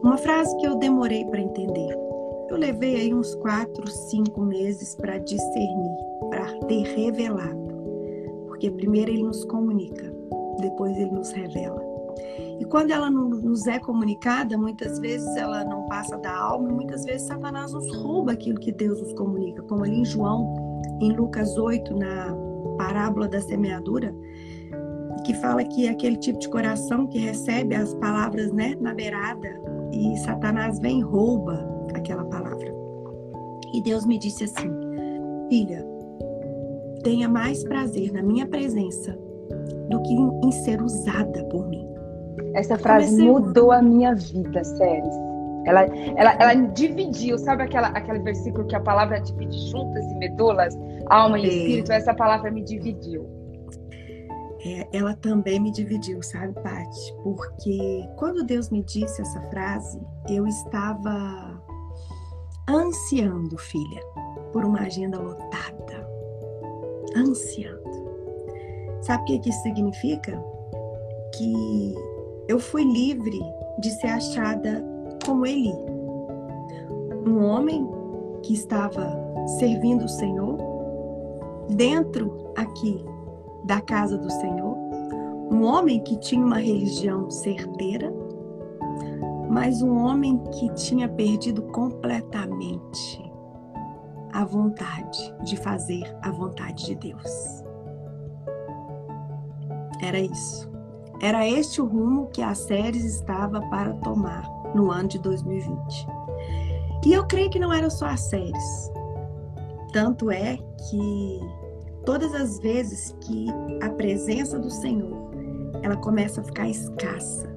[0.02, 2.09] Uma frase que eu demorei para entender.
[2.50, 5.96] Eu levei aí uns quatro, cinco meses para discernir,
[6.30, 7.70] para ter revelado.
[8.48, 10.12] Porque primeiro ele nos comunica,
[10.60, 11.80] depois ele nos revela.
[12.60, 16.74] E quando ela não nos é comunicada, muitas vezes ela não passa da alma, e
[16.74, 21.14] muitas vezes Satanás nos rouba aquilo que Deus nos comunica, como ali em João, em
[21.14, 22.36] Lucas 8, na
[22.78, 24.14] parábola da semeadura,
[25.24, 29.62] que fala que é aquele tipo de coração que recebe as palavras né, na beirada
[29.92, 31.69] e Satanás vem e rouba
[32.00, 32.74] aquela palavra.
[33.74, 34.70] E Deus me disse assim:
[35.50, 35.86] Filha,
[37.04, 39.18] tenha mais prazer na minha presença
[39.90, 41.88] do que em, ser usada por mim.
[42.54, 45.10] Essa frase mudou a minha vida, sério.
[45.66, 45.86] Ela,
[46.16, 51.38] ela, ela dividiu, sabe aquela, aquele versículo que a palavra divide juntas e medulas, alma
[51.38, 51.92] e espírito?
[51.92, 53.28] Essa palavra me dividiu.
[54.66, 57.14] É, ela também me dividiu, sabe, Paty?
[57.24, 61.49] Porque quando Deus me disse essa frase, eu estava
[62.70, 64.02] ansiando, filha,
[64.52, 66.10] por uma agenda lotada.
[67.16, 67.80] Ansiando.
[69.02, 70.44] Sabe o que, isso significa?
[71.36, 71.96] Que
[72.48, 73.40] eu fui livre
[73.80, 74.84] de ser achada
[75.26, 75.74] como Eli,
[77.26, 77.88] um homem
[78.44, 79.16] que estava
[79.60, 80.58] servindo o Senhor
[81.70, 83.04] dentro aqui
[83.64, 84.76] da casa do Senhor,
[85.52, 88.14] um homem que tinha uma religião certeira,
[89.50, 93.30] mas um homem que tinha perdido completamente
[94.32, 97.64] a vontade de fazer a vontade de Deus.
[100.02, 100.70] Era isso.
[101.22, 106.08] Era este o rumo que a Séries estava para tomar no ano de 2020.
[107.06, 108.92] E eu creio que não eram só as séries.
[109.92, 110.58] Tanto é
[110.90, 111.40] que
[112.06, 113.48] todas as vezes que
[113.82, 115.30] a presença do Senhor
[115.82, 117.49] ela começa a ficar escassa,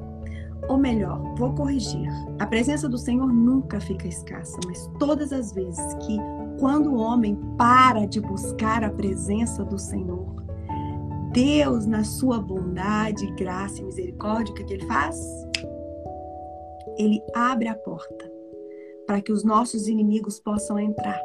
[0.68, 5.94] ou melhor, vou corrigir, a presença do Senhor nunca fica escassa, mas todas as vezes
[5.94, 6.18] que
[6.59, 10.42] quando o homem para de buscar a presença do Senhor,
[11.33, 15.16] Deus, na sua bondade, graça e misericórdia, o que, ele faz?
[16.98, 18.31] Ele abre a porta
[19.07, 21.20] para que os nossos inimigos possam entrar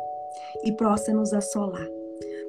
[0.63, 1.88] e possam nos assolar.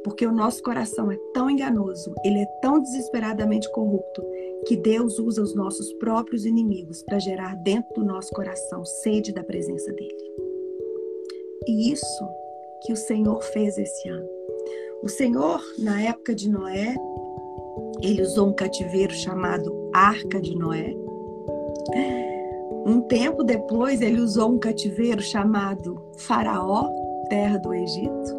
[0.04, 4.24] Porque o nosso coração é tão enganoso, ele é tão desesperadamente corrupto,
[4.68, 9.42] que Deus usa os nossos próprios inimigos para gerar dentro do nosso coração sede da
[9.42, 10.14] presença dele.
[11.66, 12.28] E isso
[12.84, 14.28] que o Senhor fez esse ano.
[15.02, 16.94] O Senhor, na época de Noé,
[18.02, 20.94] ele usou um cativeiro chamado Arca de Noé.
[22.84, 26.90] Um tempo depois, ele usou um cativeiro chamado Faraó,
[27.30, 28.36] terra do Egito.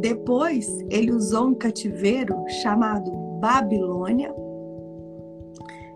[0.00, 3.10] Depois, ele usou um cativeiro chamado
[3.40, 4.43] Babilônia.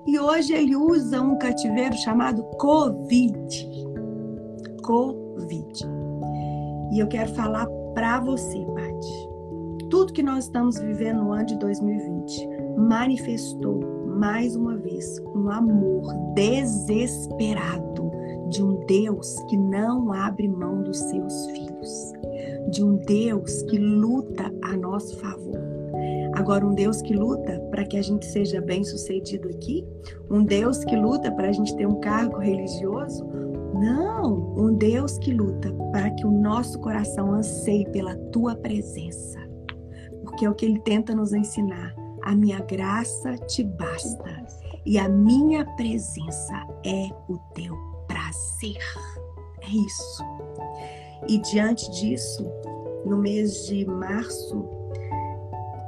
[0.09, 3.69] E hoje ele usa um cativeiro chamado Covid.
[4.83, 5.85] Covid.
[6.93, 9.29] E eu quero falar para você, Paty
[9.91, 16.13] tudo que nós estamos vivendo no ano de 2020 manifestou mais uma vez um amor
[16.35, 18.11] desesperado
[18.51, 22.13] de um Deus que não abre mão dos seus filhos,
[22.71, 25.78] de um Deus que luta a nosso favor.
[26.35, 29.85] Agora, um Deus que luta para que a gente seja bem sucedido aqui,
[30.31, 33.27] um Deus que luta para a gente ter um cargo religioso,
[33.75, 39.49] não, um Deus que luta para que o nosso coração anseie pela tua presença
[40.39, 41.95] que é o que ele tenta nos ensinar.
[42.23, 44.47] A minha graça te basta
[44.87, 46.55] e a minha presença
[46.87, 47.75] é o teu
[48.07, 48.79] prazer.
[49.61, 50.25] É isso.
[51.29, 52.47] E diante disso,
[53.05, 54.65] no mês de março,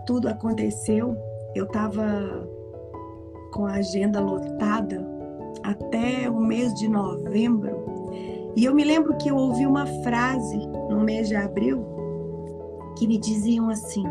[0.07, 1.17] tudo aconteceu.
[1.55, 2.49] Eu estava
[3.53, 5.07] com a agenda lotada
[5.63, 8.13] até o mês de novembro.
[8.57, 11.85] E eu me lembro que eu ouvi uma frase no mês de abril
[12.99, 14.05] que me diziam assim: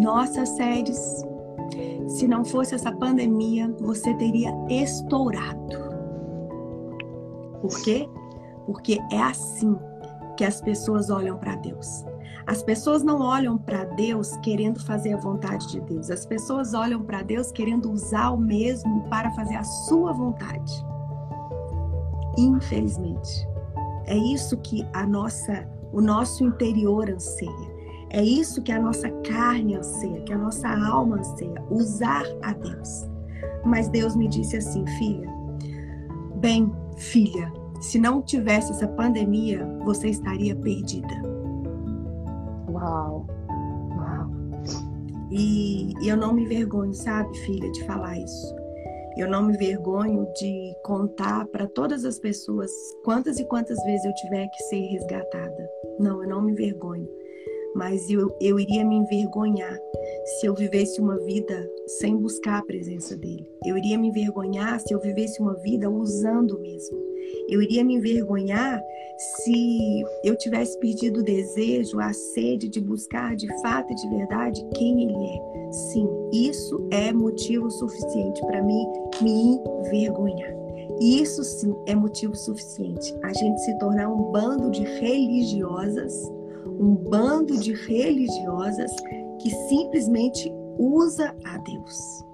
[0.00, 1.24] nossas séries.
[2.06, 5.76] Se não fosse essa pandemia, você teria estourado.
[7.60, 8.08] Por quê?
[8.64, 9.76] Porque é assim
[10.36, 12.04] que as pessoas olham para Deus.
[12.48, 16.10] As pessoas não olham para Deus querendo fazer a vontade de Deus.
[16.10, 20.72] As pessoas olham para Deus querendo usar o mesmo para fazer a sua vontade.
[22.38, 23.46] Infelizmente,
[24.06, 27.78] é isso que a nossa, o nosso interior anseia.
[28.08, 33.06] É isso que a nossa carne anseia, que a nossa alma anseia, usar a Deus.
[33.62, 35.30] Mas Deus me disse assim, filha,
[36.36, 41.27] bem, filha, se não tivesse essa pandemia, você estaria perdida.
[42.88, 43.26] Uau!
[43.96, 44.30] Uau!
[45.30, 48.56] E, e eu não me vergonho, sabe, filha, de falar isso.
[49.16, 52.70] Eu não me vergonho de contar para todas as pessoas
[53.04, 55.68] quantas e quantas vezes eu tiver que ser resgatada.
[55.98, 57.08] Não, eu não me vergonho
[57.74, 59.78] mas eu, eu iria me envergonhar
[60.24, 63.48] se eu vivesse uma vida sem buscar a presença dele.
[63.64, 66.98] Eu iria me envergonhar se eu vivesse uma vida usando mesmo.
[67.48, 68.82] Eu iria me envergonhar
[69.16, 74.64] se eu tivesse perdido o desejo, a sede de buscar de fato e de verdade
[74.74, 75.72] quem ele é.
[75.72, 78.86] Sim, isso é motivo suficiente para mim
[79.20, 80.56] me envergonhar.
[81.00, 83.14] Isso sim é motivo suficiente.
[83.22, 86.12] A gente se tornar um bando de religiosas
[86.78, 88.90] um bando de religiosas
[89.40, 92.24] que simplesmente usa a Deus,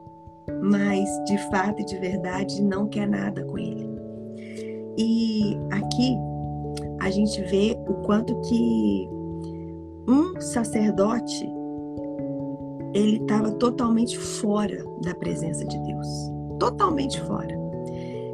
[0.63, 3.94] mas de fato e de verdade não quer nada com ele.
[4.97, 6.17] E aqui
[7.01, 9.09] a gente vê o quanto que
[10.09, 11.47] um sacerdote
[12.95, 16.09] ele estava totalmente fora da presença de Deus,
[16.59, 17.55] totalmente fora.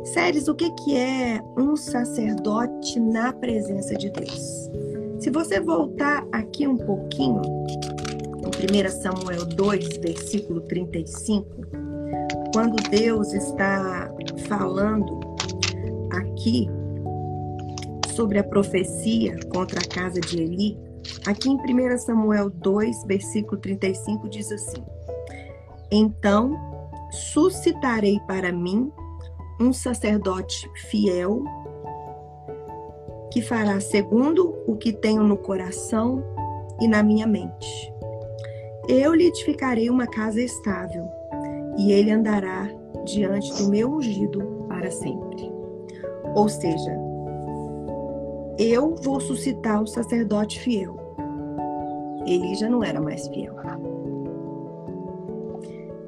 [0.04, 4.70] Séries, o que, que é um sacerdote na presença de Deus?
[5.18, 7.42] Se você voltar aqui um pouquinho,
[8.42, 11.46] em 1 Samuel 2, versículo 35,
[12.52, 14.11] quando Deus está
[14.48, 15.29] falando
[16.12, 16.68] aqui
[18.14, 20.78] sobre a profecia contra a casa de Eli,
[21.26, 24.84] aqui em 1 Samuel 2, versículo 35, diz assim:
[25.90, 26.54] Então
[27.11, 28.92] suscitarei para mim
[29.61, 31.42] um sacerdote fiel
[33.30, 36.22] que fará segundo o que tenho no coração
[36.80, 37.92] e na minha mente.
[38.88, 41.06] Eu lhe edificarei uma casa estável,
[41.78, 42.68] e ele andará
[43.04, 45.49] diante do meu ungido para sempre.
[46.34, 46.96] Ou seja,
[48.58, 50.96] eu vou suscitar um sacerdote fiel.
[52.26, 53.56] Ele já não era mais fiel.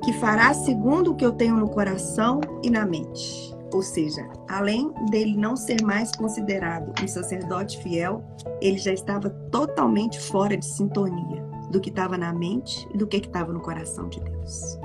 [0.04, 3.56] Que fará segundo o que eu tenho no coração e na mente.
[3.72, 8.22] Ou seja, além dele não ser mais considerado um sacerdote fiel,
[8.60, 13.16] ele já estava totalmente fora de sintonia do que estava na mente e do que
[13.16, 14.78] estava no coração de Deus.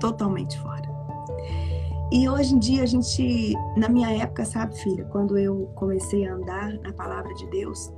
[0.00, 0.91] Totalmente fora.
[2.12, 6.34] E hoje em dia a gente, na minha época, sabe, filha, quando eu comecei a
[6.34, 7.90] andar na palavra de Deus,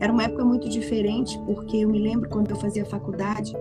[0.00, 3.54] era uma época muito diferente, porque eu me lembro quando eu fazia faculdade,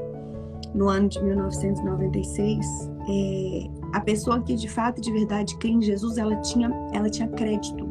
[0.73, 6.17] no ano de 1996, é, a pessoa que de fato, de verdade, crê em Jesus,
[6.17, 7.85] ela tinha, ela tinha crédito.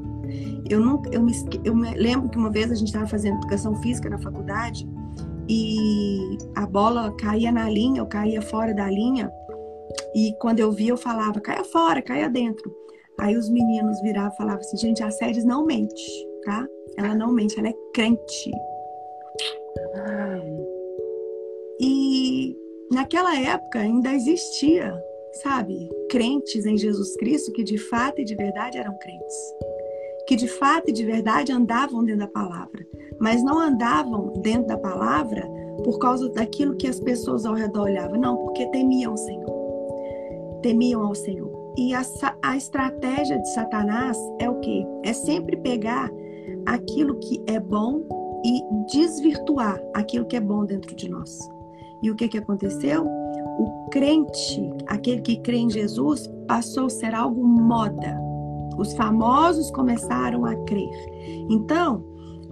[0.70, 1.32] Eu nunca, eu me,
[1.64, 4.88] eu me lembro que uma vez a gente estava fazendo educação física na faculdade
[5.50, 9.30] e a bola caía na linha, eu caía fora da linha
[10.14, 12.74] e quando eu via eu falava, caia fora, caia dentro.
[13.18, 16.66] Aí os meninos viravam e falavam assim, gente, a Séries não mente, tá?
[16.98, 18.50] Ela não mente, ela é crente.
[21.80, 22.56] E
[22.90, 24.94] naquela época ainda existia
[25.42, 29.36] sabe, crentes em Jesus Cristo que de fato e de verdade eram crentes.
[30.26, 32.86] Que de fato e de verdade andavam dentro da palavra,
[33.20, 35.46] mas não andavam dentro da palavra
[35.84, 39.55] por causa daquilo que as pessoas ao redor olhavam, não, porque temiam o Senhor.
[40.62, 41.50] Temiam ao Senhor.
[41.76, 42.02] E a,
[42.42, 44.84] a estratégia de Satanás é o quê?
[45.04, 46.10] É sempre pegar
[46.64, 48.02] aquilo que é bom
[48.44, 51.38] e desvirtuar aquilo que é bom dentro de nós.
[52.02, 53.06] E o que, que aconteceu?
[53.58, 58.20] o crente, aquele que crê em Jesus, passou a ser algo moda.
[58.76, 61.46] Os famosos começaram a crer.
[61.48, 62.04] Então,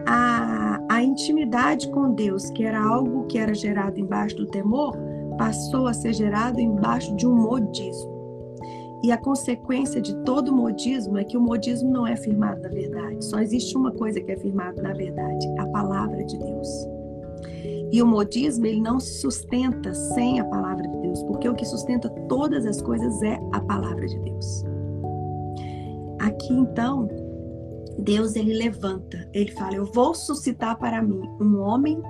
[0.07, 4.97] a, a intimidade com Deus, que era algo que era gerado embaixo do temor,
[5.37, 8.15] passou a ser gerado embaixo de um modismo.
[9.03, 13.23] E a consequência de todo modismo é que o modismo não é firmado na verdade.
[13.25, 16.69] Só existe uma coisa que é firmada na verdade: a palavra de Deus.
[17.93, 21.65] E o modismo ele não se sustenta sem a palavra de Deus, porque o que
[21.65, 24.65] sustenta todas as coisas é a palavra de Deus.
[26.19, 27.07] Aqui então,
[27.99, 32.03] Deus ele levanta, ele fala: Eu vou suscitar para mim um homem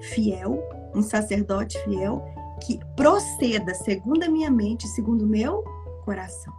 [0.00, 0.62] fiel,
[0.94, 2.22] um sacerdote fiel,
[2.60, 5.64] que proceda segundo a minha mente, segundo o meu
[6.04, 6.52] coração.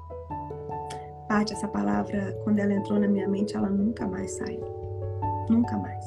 [1.27, 4.65] Paty, essa palavra, quando ela entrou na minha mente, ela nunca mais saiu.
[5.49, 6.05] Nunca mais.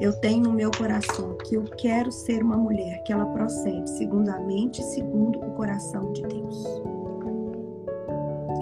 [0.00, 4.30] Eu tenho no meu coração que eu quero ser uma mulher que ela procede segundo
[4.30, 6.64] a mente segundo o coração de Deus.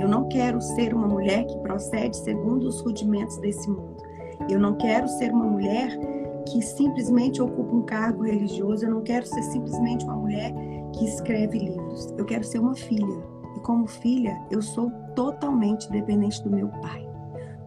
[0.01, 3.97] Eu não quero ser uma mulher que procede segundo os rudimentos desse mundo.
[4.49, 5.97] Eu não quero ser uma mulher
[6.53, 8.84] que simplesmente ocupa um cargo religioso.
[8.84, 10.53] Eu não quero ser simplesmente uma mulher
[10.94, 12.12] que escreve livros.
[12.16, 13.22] Eu quero ser uma filha.
[13.57, 17.09] E como filha, eu sou totalmente dependente do meu pai.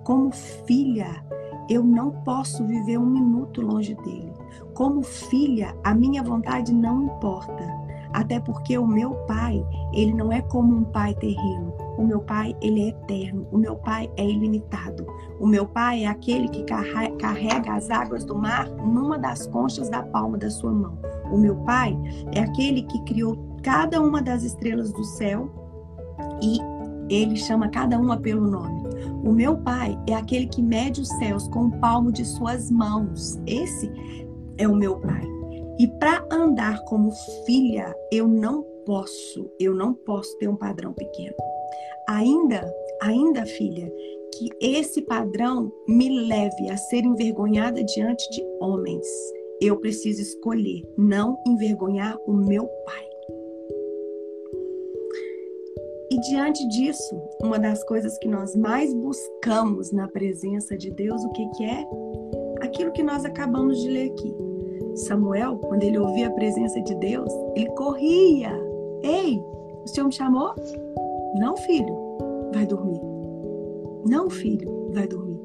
[0.03, 1.23] Como filha,
[1.69, 4.33] eu não posso viver um minuto longe dele.
[4.73, 7.63] Como filha, a minha vontade não importa.
[8.13, 11.70] Até porque o meu pai, ele não é como um pai terreno.
[12.01, 13.47] O meu pai, ele é eterno.
[13.51, 15.05] O meu pai é ilimitado.
[15.39, 20.01] O meu pai é aquele que carrega as águas do mar numa das conchas da
[20.01, 20.97] palma da sua mão.
[21.31, 21.95] O meu pai
[22.33, 25.47] é aquele que criou cada uma das estrelas do céu
[26.41, 26.57] e
[27.07, 28.81] ele chama cada uma pelo nome.
[29.23, 33.39] O meu pai é aquele que mede os céus com o palmo de suas mãos.
[33.45, 33.91] Esse
[34.57, 35.21] é o meu pai.
[35.77, 37.11] E para andar como
[37.45, 41.35] filha, eu não posso, eu não posso ter um padrão pequeno.
[42.11, 42.61] Ainda,
[43.01, 43.89] ainda filha,
[44.33, 49.07] que esse padrão me leve a ser envergonhada diante de homens.
[49.61, 53.09] Eu preciso escolher não envergonhar o meu pai.
[56.11, 61.31] E diante disso, uma das coisas que nós mais buscamos na presença de Deus, o
[61.31, 61.87] que, que é?
[62.61, 64.35] Aquilo que nós acabamos de ler aqui.
[65.07, 68.51] Samuel, quando ele ouvia a presença de Deus, ele corria.
[69.01, 69.41] Ei,
[69.81, 70.53] o Senhor me chamou?
[71.35, 71.95] Não, filho,
[72.53, 73.01] vai dormir.
[74.05, 75.39] Não, filho, vai dormir.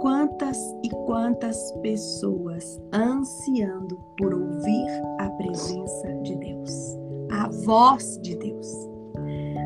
[0.00, 4.88] Quantas e quantas pessoas ansiando por ouvir
[5.18, 6.98] a presença de Deus,
[7.30, 8.90] a voz de Deus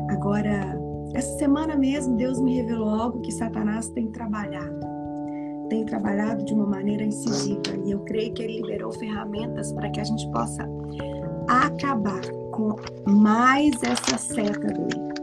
[0.09, 0.79] Agora,
[1.13, 4.79] essa semana mesmo, Deus me revelou algo que Satanás tem trabalhado.
[5.69, 7.61] Tem trabalhado de uma maneira incisiva.
[7.85, 10.67] E eu creio que ele liberou ferramentas para que a gente possa
[11.47, 12.21] acabar
[12.51, 12.75] com
[13.11, 15.15] mais essa seta dele.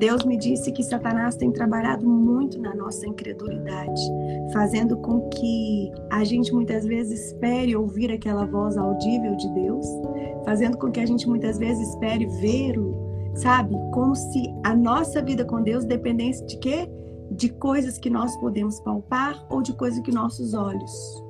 [0.00, 4.00] Deus me disse que Satanás tem trabalhado muito na nossa incredulidade,
[4.50, 9.86] fazendo com que a gente muitas vezes espere ouvir aquela voz audível de Deus,
[10.42, 13.74] fazendo com que a gente muitas vezes espere ver o sabe?
[13.92, 16.90] Como se a nossa vida com Deus dependesse de quê?
[17.30, 21.22] De coisas que nós podemos palpar ou de coisas que nossos olhos.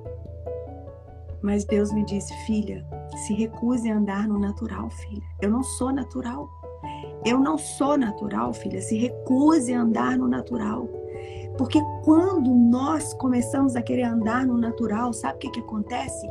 [1.42, 2.86] Mas Deus me disse, filha,
[3.26, 5.22] se recuse a andar no natural, filha.
[5.42, 6.48] Eu não sou natural.
[7.24, 8.80] Eu não sou natural, filha.
[8.80, 10.88] Se recuse a andar no natural.
[11.58, 16.26] Porque quando nós começamos a querer andar no natural, sabe o que, que acontece?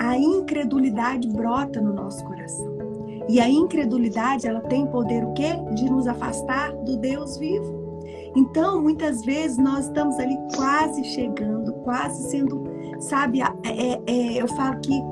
[0.00, 2.72] A incredulidade brota no nosso coração.
[3.28, 5.54] E a incredulidade, ela tem poder o quê?
[5.74, 7.82] De nos afastar do Deus vivo.
[8.36, 12.64] Então, muitas vezes nós estamos ali quase chegando, quase sendo,
[12.98, 15.02] sabe, é, é, eu falo que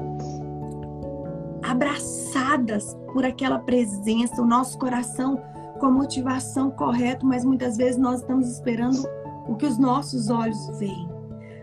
[1.63, 5.41] abraçadas por aquela presença, o nosso coração
[5.79, 9.03] com a motivação correta, mas muitas vezes nós estamos esperando
[9.49, 11.09] o que os nossos olhos veem.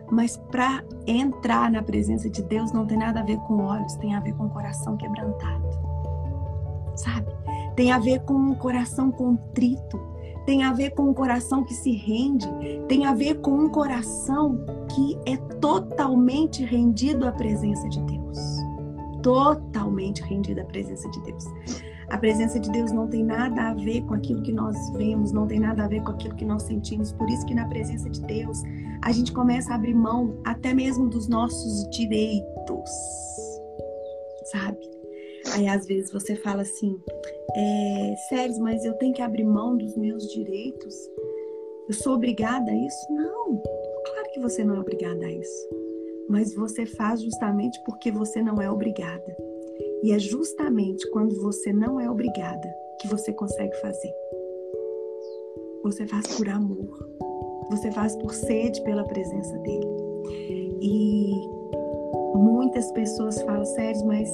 [0.10, 4.16] Mas para entrar na presença de Deus não tem nada a ver com olhos, tem
[4.16, 5.88] a ver com o coração quebrantado
[6.98, 7.28] sabe?
[7.76, 10.00] Tem a ver com um coração contrito,
[10.46, 12.48] tem a ver com um coração que se rende,
[12.88, 18.67] tem a ver com um coração que é totalmente rendido à presença de Deus.
[19.22, 21.46] Totalmente rendido à presença de Deus.
[22.10, 25.46] A presença de Deus não tem nada a ver com aquilo que nós vemos, não
[25.46, 27.12] tem nada a ver com aquilo que nós sentimos.
[27.12, 28.62] Por isso que na presença de Deus,
[29.04, 32.90] a gente começa a abrir mão até mesmo dos nossos direitos.
[34.52, 34.80] Sabe?
[35.54, 36.98] Aí às vezes você fala assim,
[37.56, 40.96] é, Séries, mas eu tenho que abrir mão dos meus direitos?
[41.90, 43.14] Eu sou obrigada a isso?
[43.14, 43.62] Não,
[44.06, 45.87] claro que você não é obrigada a isso.
[46.30, 49.38] Mas você faz justamente porque você não é obrigada.
[50.04, 52.68] E é justamente quando você não é obrigada
[53.00, 54.14] que você consegue fazer.
[55.84, 57.10] Você faz por amor.
[57.70, 59.88] Você faz por sede pela presença dele.
[60.82, 61.32] E
[62.36, 64.30] muitas pessoas falam, Séries, mas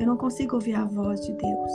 [0.00, 1.72] eu não consigo ouvir a voz de Deus.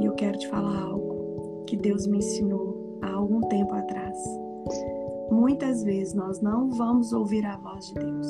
[0.00, 4.39] E eu quero te falar algo que Deus me ensinou há algum tempo atrás.
[5.40, 8.26] Muitas vezes nós não vamos ouvir a voz de Deus,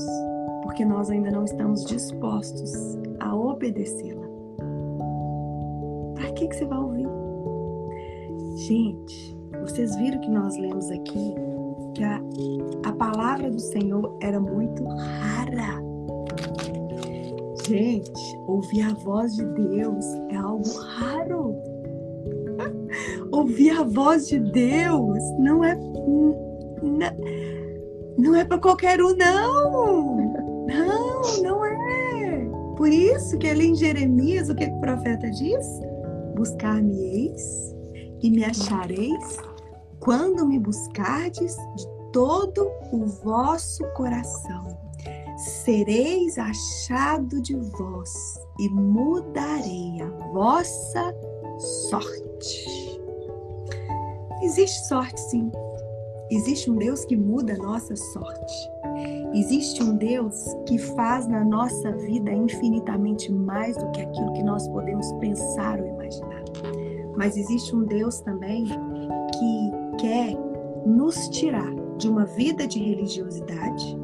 [0.63, 2.71] porque nós ainda não estamos dispostos
[3.19, 4.29] a obedecê-la.
[6.15, 7.09] Para que, que você vai ouvir?
[8.55, 11.35] Gente, vocês viram que nós lemos aqui
[11.97, 12.21] que a,
[12.85, 15.83] a palavra do Senhor era muito rara.
[17.67, 21.57] Gente, ouvir a voz de Deus é algo raro.
[23.33, 25.75] ouvir a voz de Deus não é
[28.19, 30.17] não é para qualquer um não.
[30.67, 32.49] Não, não é.
[32.77, 35.67] Por isso que ali em Jeremias o que, que o profeta diz?
[36.35, 37.75] Buscar-me-eis
[38.23, 39.37] e me achareis
[40.01, 44.79] quando me buscardes de todo o vosso coração.
[45.37, 48.11] Sereis achado de vós
[48.59, 51.15] e mudarei a vossa
[51.89, 53.01] sorte.
[54.43, 55.51] Existe sorte, sim.
[56.31, 58.71] Existe um Deus que muda a nossa sorte.
[59.35, 64.67] Existe um Deus que faz na nossa vida infinitamente mais do que aquilo que nós
[64.69, 66.45] podemos pensar ou imaginar.
[67.17, 70.37] Mas existe um Deus também que quer
[70.87, 73.99] nos tirar de uma vida de religiosidade.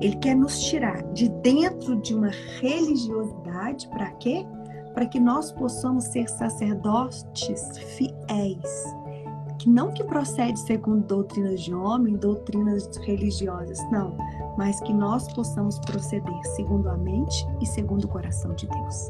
[0.00, 4.46] Ele quer nos tirar de dentro de uma religiosidade para quê?
[4.94, 7.62] Para que nós possamos ser sacerdotes
[7.96, 8.95] fiéis,
[9.58, 14.16] que não que procede segundo doutrinas de homem, doutrinas religiosas, não,
[14.56, 19.08] mas que nós possamos proceder segundo a mente e segundo o coração de Deus.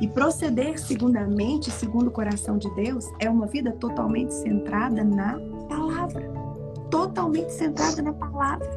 [0.00, 5.04] E proceder segundo a mente segundo o coração de Deus é uma vida totalmente centrada
[5.04, 6.30] na palavra.
[6.90, 8.68] Totalmente centrada na palavra.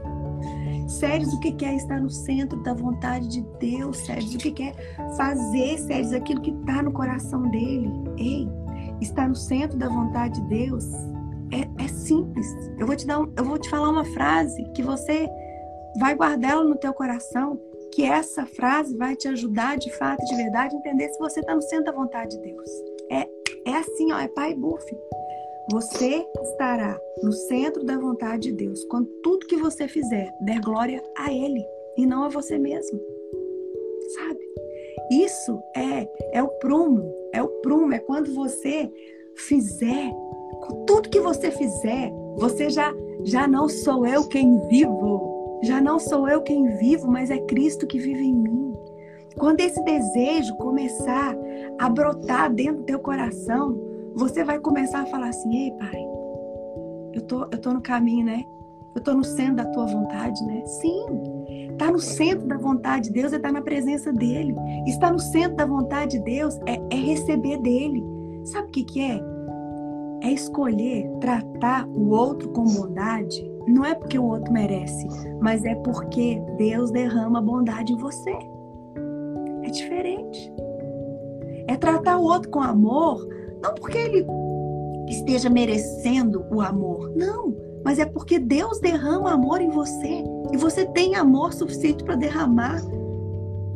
[0.88, 3.98] Sérios, o que é estar no centro da vontade de Deus?
[3.98, 4.74] Sérios, o que é
[5.16, 7.90] fazer, Sérios, aquilo que está no coração dele?
[8.18, 8.50] Ei,
[9.04, 10.86] estar no centro da vontade de Deus
[11.52, 12.48] é, é simples.
[12.80, 15.30] Eu vou te dar, um, eu vou te falar uma frase que você
[16.00, 17.60] vai guardar ela no teu coração,
[17.94, 21.54] que essa frase vai te ajudar de fato, de verdade, a entender se você está
[21.54, 22.70] no centro da vontade de Deus.
[23.12, 23.28] É,
[23.68, 24.84] é assim, ó, é pai buff.
[25.72, 31.02] Você estará no centro da vontade de Deus quando tudo que você fizer der glória
[31.18, 31.64] a Ele
[31.96, 33.00] e não a você mesmo.
[35.14, 37.04] Isso é é o prumo,
[37.34, 38.90] é o prumo, é quando você
[39.36, 40.12] fizer,
[40.88, 42.92] tudo que você fizer, você já
[43.24, 47.86] já não sou eu quem vivo, já não sou eu quem vivo, mas é Cristo
[47.86, 48.74] que vive em mim.
[49.38, 51.36] Quando esse desejo começar
[51.80, 53.78] a brotar dentro do teu coração,
[54.16, 56.04] você vai começar a falar assim: "Ei, pai,
[57.14, 58.44] eu tô eu tô no caminho, né?
[58.96, 61.06] Eu tô no centro da tua vontade, né?" Sim.
[61.74, 64.56] Está no centro da vontade de Deus é estar na presença dele.
[64.88, 68.04] Está no centro da vontade de Deus é, é receber dele.
[68.46, 69.20] Sabe o que, que é?
[70.22, 73.52] É escolher tratar o outro com bondade.
[73.68, 75.08] Não é porque o outro merece,
[75.42, 78.38] mas é porque Deus derrama bondade em você.
[79.64, 80.54] É diferente.
[81.68, 83.28] É tratar o outro com amor,
[83.62, 84.26] não porque ele
[85.08, 87.12] esteja merecendo o amor.
[87.16, 87.54] Não,
[87.84, 92.82] mas é porque Deus derrama amor em você e você tem amor suficiente para derramar,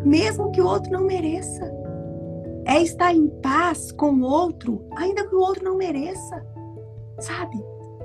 [0.04, 1.70] mesmo que o outro não mereça.
[2.66, 6.46] É estar em paz com o outro, ainda que o outro não mereça.
[7.20, 7.58] Sabe?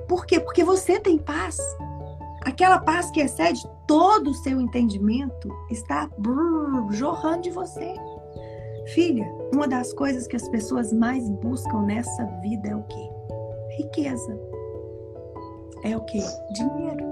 [0.08, 0.40] Por quê?
[0.40, 1.56] Porque você tem paz.
[2.44, 7.94] Aquela paz que excede todo o seu entendimento está brrr, jorrando de você.
[8.94, 13.10] Filha, uma das coisas que as pessoas mais buscam nessa vida é o quê?
[13.78, 14.51] Riqueza
[15.82, 16.20] é o que?
[16.52, 17.04] Dinheiro.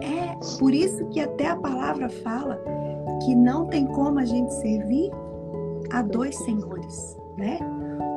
[0.00, 2.60] É por isso que até a palavra fala
[3.24, 5.10] que não tem como a gente servir
[5.90, 7.58] a dois senhores, né?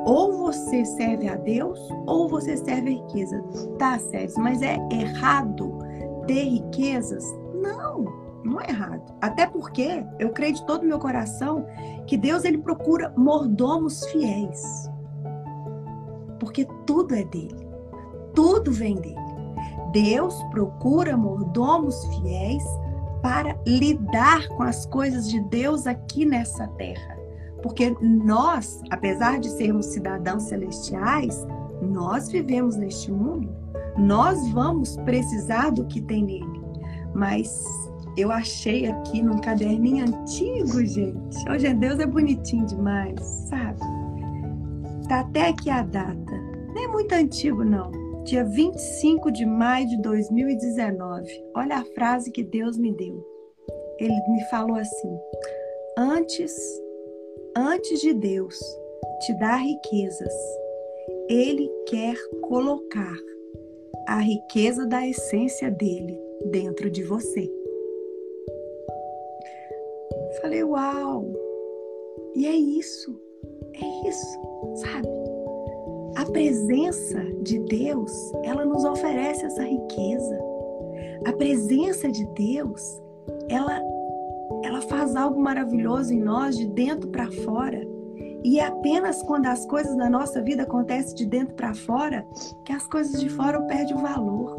[0.06, 3.42] Ou você serve a Deus ou você serve a riqueza.
[3.78, 5.78] Tá, Sérgio, mas é errado
[6.26, 7.24] ter riquezas?
[7.54, 8.04] Não,
[8.44, 9.14] não é errado.
[9.20, 11.66] Até porque eu creio de todo meu coração
[12.06, 14.90] que Deus ele procura mordomos fiéis.
[16.38, 17.69] Porque tudo é dele
[18.34, 19.16] tudo vem dele.
[19.92, 22.62] Deus procura mordomos fiéis
[23.22, 27.18] para lidar com as coisas de Deus aqui nessa terra.
[27.62, 31.46] Porque nós, apesar de sermos cidadãos celestiais,
[31.82, 33.54] nós vivemos neste mundo,
[33.98, 36.60] nós vamos precisar do que tem nele.
[37.14, 37.64] Mas
[38.16, 41.50] eu achei aqui num caderninho antigo, gente.
[41.50, 43.80] Hoje Deus é bonitinho demais, sabe?
[45.08, 46.40] Tá até aqui a data.
[46.72, 47.99] Nem é muito antigo, não
[48.30, 51.28] dia 25 de maio de 2019.
[51.52, 53.26] Olha a frase que Deus me deu.
[53.98, 55.18] Ele me falou assim:
[55.98, 56.54] Antes,
[57.56, 58.56] antes de Deus
[59.22, 60.32] te dar riquezas,
[61.28, 63.16] ele quer colocar
[64.06, 66.16] a riqueza da essência dele
[66.52, 67.50] dentro de você.
[70.40, 71.26] Falei, uau!
[72.36, 73.20] E é isso,
[73.74, 74.40] é isso,
[74.76, 75.19] sabe?
[76.16, 78.10] A presença de Deus,
[78.42, 80.38] ela nos oferece essa riqueza.
[81.26, 83.00] A presença de Deus,
[83.48, 83.80] ela
[84.62, 87.86] ela faz algo maravilhoso em nós de dentro para fora.
[88.42, 92.26] E é apenas quando as coisas na nossa vida acontecem de dentro para fora
[92.64, 94.58] que as coisas de fora perdem o valor.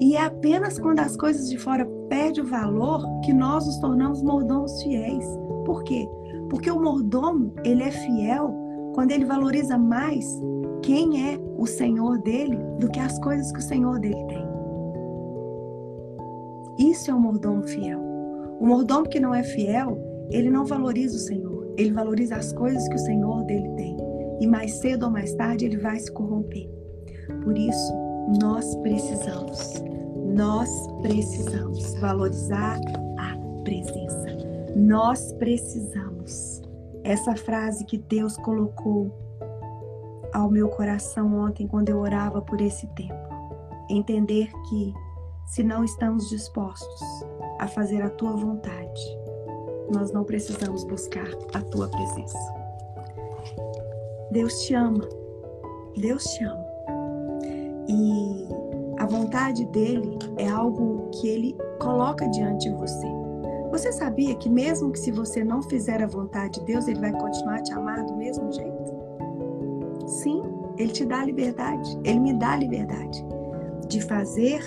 [0.00, 4.22] E é apenas quando as coisas de fora perdem o valor que nós nos tornamos
[4.22, 5.24] mordomos fiéis.
[5.64, 6.08] Por quê?
[6.50, 8.54] Porque o mordomo, ele é fiel
[8.94, 10.26] quando ele valoriza mais
[10.82, 14.46] quem é o Senhor dele do que as coisas que o Senhor dele tem.
[16.78, 18.00] Isso é o mordomo fiel.
[18.60, 19.98] O mordomo que não é fiel,
[20.30, 23.96] ele não valoriza o Senhor, ele valoriza as coisas que o Senhor dele tem.
[24.40, 26.68] E mais cedo ou mais tarde ele vai se corromper.
[27.42, 27.94] Por isso,
[28.40, 29.82] nós precisamos,
[30.34, 30.68] nós
[31.02, 32.78] precisamos valorizar
[33.18, 34.26] a presença.
[34.76, 36.62] Nós precisamos.
[37.04, 39.25] Essa frase que Deus colocou
[40.36, 43.14] ao meu coração ontem quando eu orava por esse tempo.
[43.88, 44.92] Entender que
[45.46, 47.24] se não estamos dispostos
[47.58, 49.18] a fazer a tua vontade,
[49.90, 52.38] nós não precisamos buscar a tua presença.
[54.30, 55.08] Deus te ama.
[55.96, 56.66] Deus te ama.
[57.88, 58.48] E
[58.98, 63.06] a vontade dele é algo que ele coloca diante de você.
[63.70, 67.12] Você sabia que mesmo que se você não fizer a vontade de Deus, ele vai
[67.12, 68.75] continuar te amar do mesmo jeito?
[70.06, 70.42] Sim,
[70.78, 71.98] ele te dá liberdade.
[72.04, 73.24] Ele me dá liberdade
[73.88, 74.60] de fazer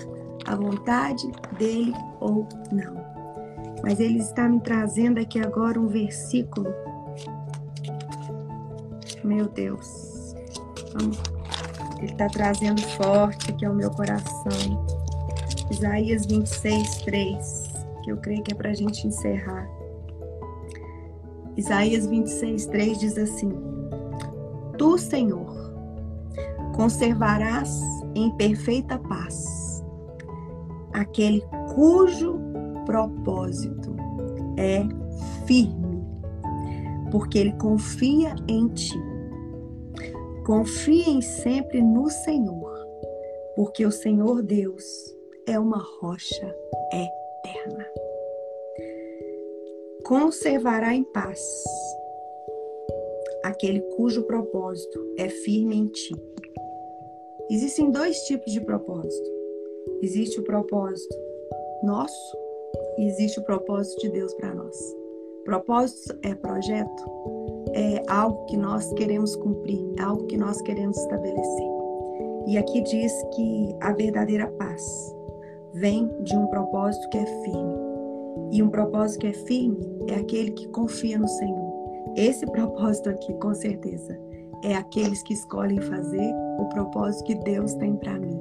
[0.46, 2.94] a vontade dele ou não.
[3.84, 6.74] Mas ele está me trazendo aqui agora um versículo.
[9.24, 10.36] Meu Deus.
[12.00, 14.86] Ele está trazendo forte aqui ao meu coração.
[15.70, 17.64] Isaías 26, 3,
[18.04, 19.70] que eu creio que é para a gente encerrar.
[21.56, 23.52] Isaías 26, 3 diz assim:
[24.80, 25.54] Tu, Senhor,
[26.74, 27.70] conservarás
[28.16, 29.84] em perfeita paz
[30.94, 31.44] aquele
[31.76, 32.40] cujo
[32.86, 33.94] propósito
[34.58, 34.80] é
[35.46, 36.02] firme,
[37.12, 38.98] porque ele confia em ti.
[40.46, 42.74] Confiem sempre no Senhor,
[43.58, 44.86] porque o Senhor Deus
[45.46, 46.56] é uma rocha
[46.94, 47.86] eterna.
[50.06, 51.40] Conservará em paz
[53.60, 56.16] aquele cujo propósito é firme em ti.
[57.50, 59.30] Existem dois tipos de propósito.
[60.02, 61.14] Existe o propósito
[61.84, 62.38] nosso
[62.98, 64.78] e existe o propósito de Deus para nós.
[65.44, 67.04] Propósito é projeto,
[67.74, 71.70] é algo que nós queremos cumprir, é algo que nós queremos estabelecer.
[72.48, 75.14] E aqui diz que a verdadeira paz
[75.74, 77.90] vem de um propósito que é firme.
[78.52, 81.69] E um propósito que é firme é aquele que confia no Senhor.
[82.20, 84.20] Esse propósito aqui, com certeza,
[84.62, 88.38] é aqueles que escolhem fazer o propósito que Deus tem para mim.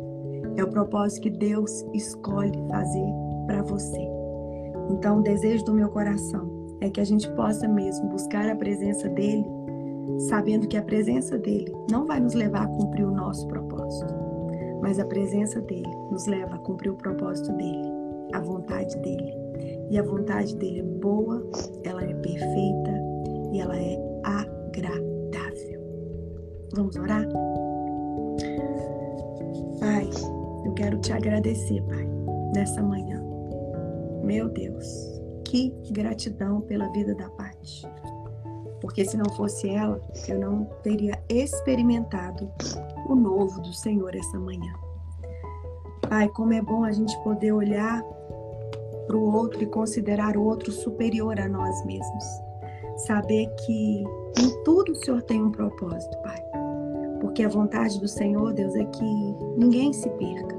[0.57, 3.07] É o propósito que Deus escolhe fazer
[3.47, 4.05] para você.
[4.91, 6.51] Então, o desejo do meu coração
[6.81, 9.47] é que a gente possa mesmo buscar a presença dele,
[10.29, 14.13] sabendo que a presença dele não vai nos levar a cumprir o nosso propósito,
[14.83, 17.93] mas a presença dele nos leva a cumprir o propósito dele,
[18.33, 19.33] a vontade dele.
[19.89, 21.49] E a vontade dele é boa,
[21.85, 22.98] ela é perfeita
[23.53, 25.81] e ela é agradável.
[26.75, 27.27] Vamos orar?
[29.81, 30.09] Pai,
[30.65, 32.09] eu quero te agradecer, Pai,
[32.55, 33.23] nessa manhã.
[34.23, 34.87] Meu Deus,
[35.45, 37.87] que gratidão pela vida da Paty.
[38.81, 42.51] Porque se não fosse ela, eu não teria experimentado
[43.09, 44.73] o novo do Senhor essa manhã.
[46.09, 48.03] Pai, como é bom a gente poder olhar
[49.07, 52.48] para o outro e considerar o outro superior a nós mesmos.
[52.99, 54.05] Saber que
[54.39, 56.43] em tudo o Senhor tem um propósito, Pai.
[57.21, 60.57] Porque a vontade do Senhor, Deus, é que ninguém se perca,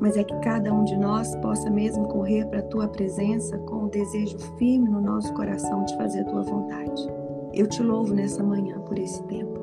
[0.00, 3.84] mas é que cada um de nós possa mesmo correr para a tua presença com
[3.84, 7.08] o desejo firme no nosso coração de fazer a tua vontade.
[7.52, 9.60] Eu te louvo nessa manhã por esse tempo.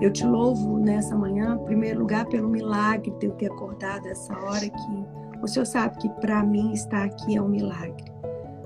[0.00, 4.34] Eu te louvo nessa manhã, em primeiro lugar, pelo milagre de eu ter acordado essa
[4.38, 5.06] hora que
[5.42, 8.05] o Senhor sabe que para mim estar aqui é um milagre.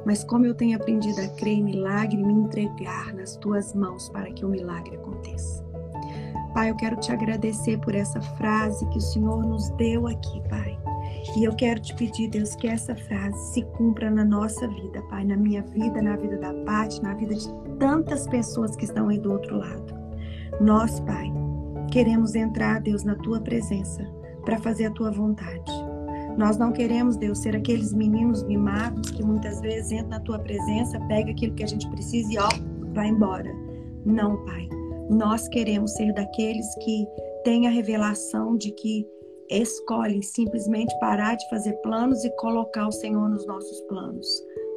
[0.04, 4.30] Mas como eu tenho aprendido a crer em milagre, me entregar nas tuas mãos para
[4.32, 5.64] que o milagre aconteça.
[6.54, 10.78] Pai, eu quero te agradecer por essa frase que o Senhor nos deu aqui, Pai.
[11.36, 15.24] E eu quero te pedir, Deus, que essa frase se cumpra na nossa vida, Pai,
[15.24, 17.48] na minha vida, na vida da Pati, na vida de
[17.78, 19.94] tantas pessoas que estão aí do outro lado.
[20.60, 21.30] Nós, Pai,
[21.90, 24.04] queremos entrar, Deus, na tua presença
[24.44, 25.89] para fazer a tua vontade.
[26.40, 30.98] Nós não queremos, Deus, ser aqueles meninos mimados que muitas vezes entram na tua presença,
[31.00, 32.48] pega aquilo que a gente precisa e ó,
[32.94, 33.54] vai embora.
[34.06, 34.66] Não, Pai.
[35.10, 37.06] Nós queremos ser daqueles que
[37.44, 39.06] têm a revelação de que
[39.50, 44.26] escolhem simplesmente parar de fazer planos e colocar o Senhor nos nossos planos.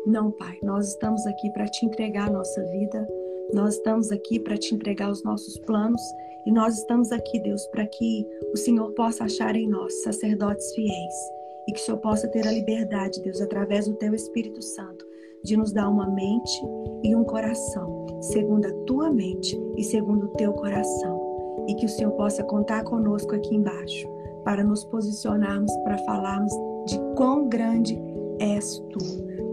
[0.05, 3.07] Não, Pai, nós estamos aqui para te entregar a nossa vida,
[3.53, 6.01] Nós estamos aqui para te entregar os nossos planos
[6.45, 11.42] e nós estamos aqui, Deus, para que o Senhor possa achar em nós sacerdotes fiéis
[11.67, 15.05] e que o Senhor possa ter a liberdade, Deus, através do teu Espírito Santo,
[15.43, 16.61] de nos dar uma mente
[17.03, 21.65] e um coração, segundo a tua mente e segundo o teu coração.
[21.67, 24.07] E que o Senhor possa contar conosco aqui embaixo,
[24.43, 26.51] para nos posicionarmos, para falarmos
[26.85, 27.97] de quão grande
[28.39, 28.99] és tu,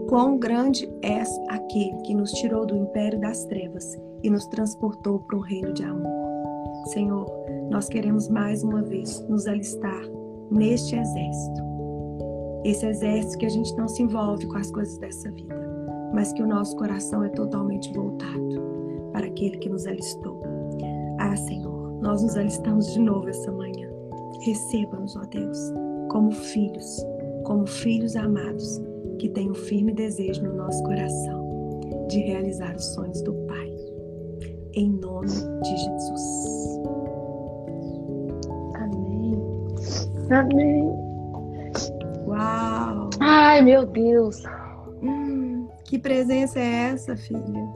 [0.07, 5.37] quão grande és aquele que nos tirou do império das trevas e nos transportou para
[5.37, 6.11] um reino de amor.
[6.87, 7.25] Senhor,
[7.69, 10.01] nós queremos mais uma vez nos alistar
[10.49, 11.70] neste exército.
[12.63, 15.55] Esse exército que a gente não se envolve com as coisas dessa vida,
[16.13, 18.61] mas que o nosso coração é totalmente voltado
[19.11, 20.39] para aquele que nos alistou.
[21.19, 23.89] Ah, Senhor, nós nos alistamos de novo essa manhã.
[24.41, 25.57] Receba-nos, ó Deus,
[26.09, 27.05] como filhos,
[27.45, 28.81] como filhos amados,
[29.19, 31.41] que têm um firme desejo no nosso coração
[32.09, 33.75] de realizar os sonhos do Pai.
[34.73, 36.81] Em nome de Jesus.
[40.31, 41.00] Amém.
[42.31, 43.09] Uau!
[43.19, 44.43] Ai, meu Deus.
[45.03, 47.67] Hum, que presença é essa, filha?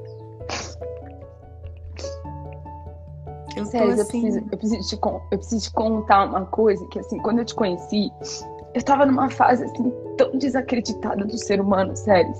[3.57, 3.99] Eu Sério, assim...
[3.99, 7.45] eu, preciso, eu, preciso te, eu preciso te contar uma coisa que, assim, quando eu
[7.45, 8.09] te conheci,
[8.73, 12.33] eu tava numa fase, assim, tão desacreditada do ser humano, sério.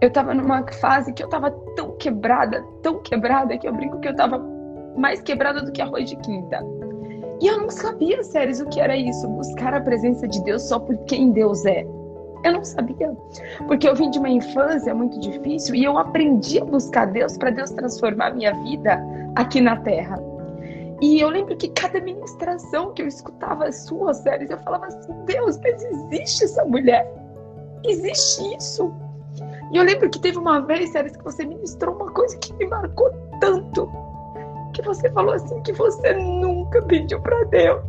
[0.00, 4.08] Eu tava numa fase que eu tava tão quebrada, tão quebrada, que eu brinco que
[4.08, 4.38] eu tava
[4.96, 6.62] mais quebrada do que arroz de quinta.
[7.40, 10.78] E eu não sabia, Séries, o que era isso, buscar a presença de Deus só
[10.78, 11.84] por quem Deus é.
[12.44, 13.16] Eu não sabia,
[13.66, 17.50] porque eu vim de uma infância muito difícil e eu aprendi a buscar Deus para
[17.50, 19.02] Deus transformar minha vida
[19.34, 20.22] aqui na Terra.
[21.00, 25.58] E eu lembro que cada ministração que eu escutava sua, séries, eu falava assim: Deus,
[25.58, 27.10] mas existe essa mulher?
[27.84, 28.94] Existe isso?
[29.72, 32.66] E eu lembro que teve uma vez, séries, que você ministrou uma coisa que me
[32.66, 33.10] marcou
[33.40, 33.90] tanto
[34.74, 37.82] que você falou assim que você nunca pediu para Deus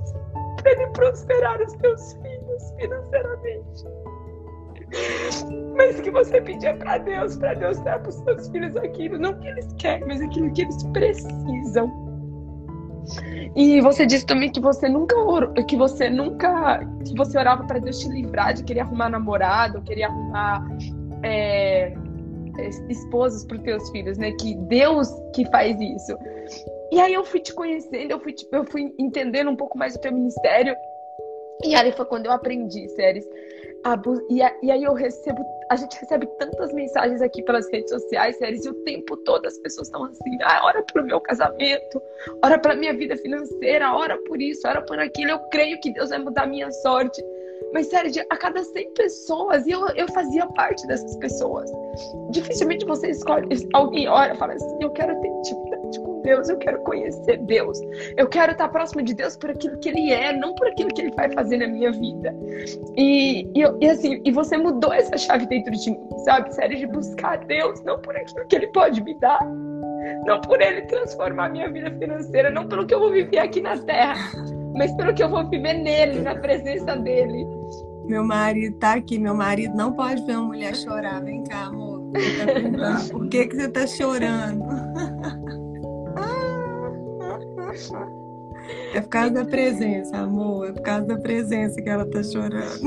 [0.61, 3.85] para ele prosperar os teus filhos financeiramente.
[5.75, 9.33] Mas que você pedia para Deus, para Deus dar para os seus filhos aquilo, não
[9.39, 12.05] que eles querem, mas aquilo que eles precisam.
[13.55, 17.79] E você disse também que você nunca orou, que você nunca, que você orava para
[17.79, 20.65] Deus te livrar de querer arrumar namorado, querer arrumar
[21.23, 21.93] é,
[22.89, 24.31] esposas para os teus filhos, né?
[24.39, 26.17] Que Deus que faz isso.
[26.91, 29.95] E aí eu fui te conhecendo, eu fui, tipo, eu fui entendendo um pouco mais
[29.95, 30.75] o teu ministério.
[31.63, 33.25] E aí foi quando eu aprendi, séries.
[34.29, 38.65] E, e aí eu recebo, a gente recebe tantas mensagens aqui pelas redes sociais, séries,
[38.65, 42.01] e o tempo todo as pessoas estão assim, ah, ora pro meu casamento,
[42.43, 46.09] ora pra minha vida financeira, ora por isso, ora por aquilo, eu creio que Deus
[46.09, 47.23] vai mudar a minha sorte.
[47.73, 51.69] Mas, sério, a cada 100 pessoas, e eu, eu fazia parte dessas pessoas.
[52.31, 55.64] Dificilmente você escolhe, alguém ora e fala assim, eu quero ter com
[56.25, 57.79] Deus, eu quero conhecer Deus,
[58.17, 61.01] eu quero estar próximo de Deus por aquilo que Ele é, não por aquilo que
[61.03, 62.35] Ele vai fazer na minha vida.
[62.97, 66.53] E, e, e assim, e você mudou essa chave dentro de mim, sabe?
[66.53, 69.39] Sério, de buscar Deus, não por aquilo que Ele pode me dar,
[70.25, 73.77] não por Ele transformar minha vida financeira, não pelo que eu vou viver aqui na
[73.77, 74.31] Terra,
[74.75, 77.45] mas pelo que eu vou viver nele, na presença dele.
[78.07, 81.23] Meu marido tá aqui, meu marido não pode ver uma mulher chorar.
[81.23, 82.05] Vem cá, amor.
[82.13, 84.63] Tá Por que, que você tá chorando?
[88.93, 90.69] É por causa da presença, amor.
[90.69, 92.79] É por causa da presença que ela tá chorando.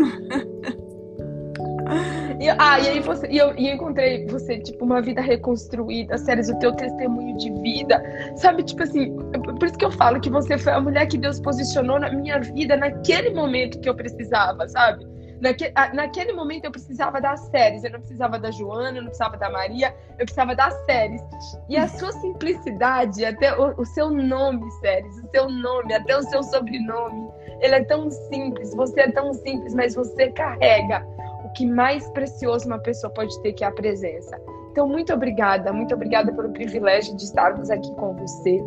[2.41, 6.17] E, ah, e aí você, e eu, e eu encontrei você, tipo, uma vida reconstruída,
[6.19, 8.01] séries, o teu testemunho de vida.
[8.37, 9.17] Sabe, tipo assim,
[9.59, 12.39] por isso que eu falo que você foi a mulher que Deus posicionou na minha
[12.39, 15.05] vida naquele momento que eu precisava, sabe?
[15.41, 19.37] Naque, naquele momento eu precisava das séries, eu não precisava da Joana, eu não precisava
[19.37, 21.23] da Maria, eu precisava das séries.
[21.69, 26.23] E a sua simplicidade, até o, o seu nome, séries, o seu nome, até o
[26.23, 27.31] seu sobrenome,
[27.61, 31.07] ele é tão simples, você é tão simples, mas você carrega
[31.45, 34.41] o que mais precioso uma pessoa pode ter, que é a presença.
[34.73, 38.63] Então, muito obrigada, muito obrigada pelo privilégio de estarmos aqui com você.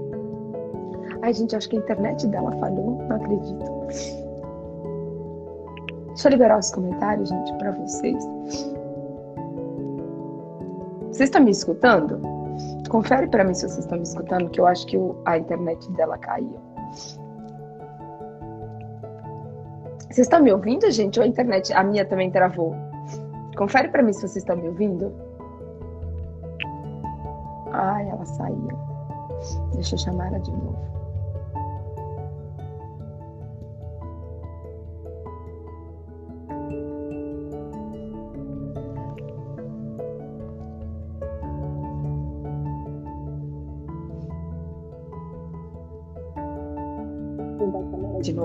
[1.22, 4.21] Ai, gente, acho que a internet dela falhou, não acredito.
[6.12, 8.24] Deixa eu liberar os comentários, gente, para vocês.
[11.08, 12.20] Vocês estão me escutando?
[12.90, 16.18] Confere para mim se vocês estão me escutando, que eu acho que a internet dela
[16.18, 16.60] caiu.
[20.00, 21.20] Vocês estão me ouvindo, gente?
[21.20, 22.76] Ou a internet, a minha também travou?
[23.58, 25.14] Confere para mim se vocês estão me ouvindo.
[27.72, 28.68] Ai, ela saiu.
[29.74, 30.91] Deixa eu chamar ela de novo.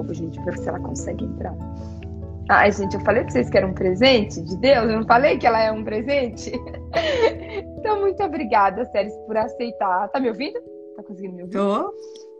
[0.06, 1.54] Novo, gente, para ver se ela consegue entrar.
[2.48, 5.36] Ai, gente, eu falei pra vocês que era um presente de Deus, eu não falei
[5.36, 6.52] que ela é um presente?
[7.78, 10.08] então, muito obrigada, Séries, por aceitar.
[10.08, 10.60] Tá me ouvindo?
[10.96, 11.54] Tá conseguindo me ouvir?
[11.54, 11.92] Tô.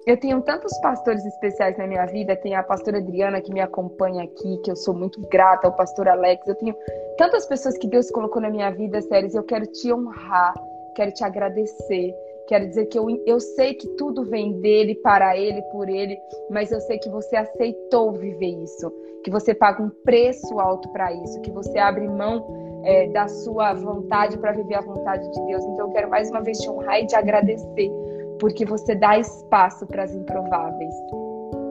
[0.06, 2.36] Eu tenho tantos pastores especiais na minha vida.
[2.36, 6.08] Tem a pastora Adriana que me acompanha aqui, que eu sou muito grata, o pastor
[6.08, 6.46] Alex.
[6.46, 6.76] Eu tenho
[7.18, 9.34] tantas pessoas que Deus colocou na minha vida, Séries.
[9.34, 10.54] Eu quero te honrar,
[10.94, 12.14] quero te agradecer.
[12.47, 16.16] Quero dizer que eu, eu sei que tudo vem dele, para ele, por ele,
[16.51, 18.92] mas eu sei que você aceitou viver isso,
[19.24, 22.47] que você paga um preço alto para isso, que você abre mão
[22.84, 25.64] é, da sua vontade para viver a vontade de Deus.
[25.64, 27.90] Então eu quero mais uma vez te honrar e te agradecer,
[28.38, 30.94] porque você dá espaço para as improváveis.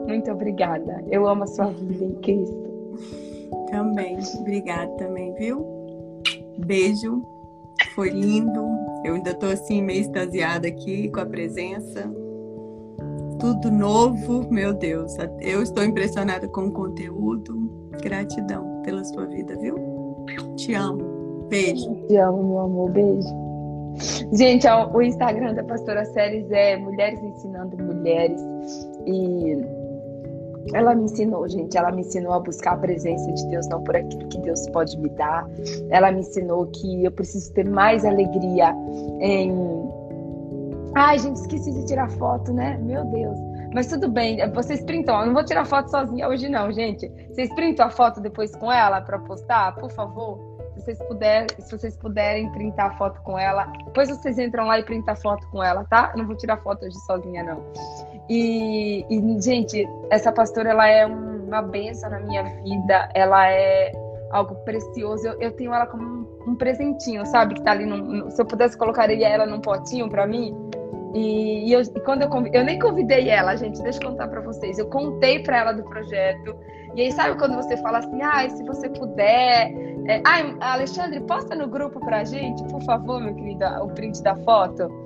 [0.06, 1.02] Muito obrigada.
[1.08, 2.66] Eu amo a sua vida em Cristo.
[3.70, 4.18] Também.
[4.40, 5.66] Obrigada também, viu?
[6.58, 7.22] Beijo.
[7.94, 8.62] Foi lindo.
[9.06, 12.12] Eu ainda estou assim meio extasiada aqui com a presença.
[13.38, 15.14] Tudo novo, meu Deus.
[15.40, 17.88] Eu estou impressionada com o conteúdo.
[18.02, 19.76] Gratidão pela sua vida, viu?
[20.56, 21.46] Te amo.
[21.48, 21.94] Beijo.
[22.08, 22.90] Te amo, meu amor.
[22.90, 23.28] Beijo.
[24.32, 28.42] Gente, o Instagram da Pastora Séries é Mulheres Ensinando Mulheres.
[29.06, 29.85] E
[30.72, 31.76] ela me ensinou, gente.
[31.76, 34.98] Ela me ensinou a buscar a presença de Deus, não por aquilo que Deus pode
[34.98, 35.46] me dar.
[35.90, 38.74] Ela me ensinou que eu preciso ter mais alegria
[39.20, 39.52] em.
[40.94, 42.78] Ai, gente, esqueci de tirar foto, né?
[42.82, 43.38] Meu Deus.
[43.74, 45.20] Mas tudo bem, vocês printam.
[45.20, 47.08] Eu não vou tirar foto sozinha hoje, não, gente.
[47.30, 50.56] Vocês printam a foto depois com ela para postar, por favor?
[50.74, 54.78] Se vocês, puder, se vocês puderem printar a foto com ela, depois vocês entram lá
[54.78, 56.10] e printam a foto com ela, tá?
[56.12, 57.62] Eu não vou tirar foto hoje sozinha, não.
[58.28, 63.92] E, e, gente, essa pastora ela é uma benção na minha vida, ela é
[64.30, 65.26] algo precioso.
[65.26, 67.54] Eu, eu tenho ela como um, um, presentinho, sabe?
[67.54, 67.86] Que tá ali.
[67.86, 70.54] No, se eu pudesse colocaria ela num potinho para mim.
[71.14, 74.40] E, e, eu, e quando eu eu nem convidei ela, gente, deixa eu contar para
[74.40, 74.78] vocês.
[74.78, 76.54] Eu contei para ela do projeto.
[76.94, 79.70] E aí, sabe quando você fala assim, ah, se você puder.
[80.08, 84.34] É, ah, Alexandre, posta no grupo pra gente, por favor, meu querido, o print da
[84.36, 85.05] foto.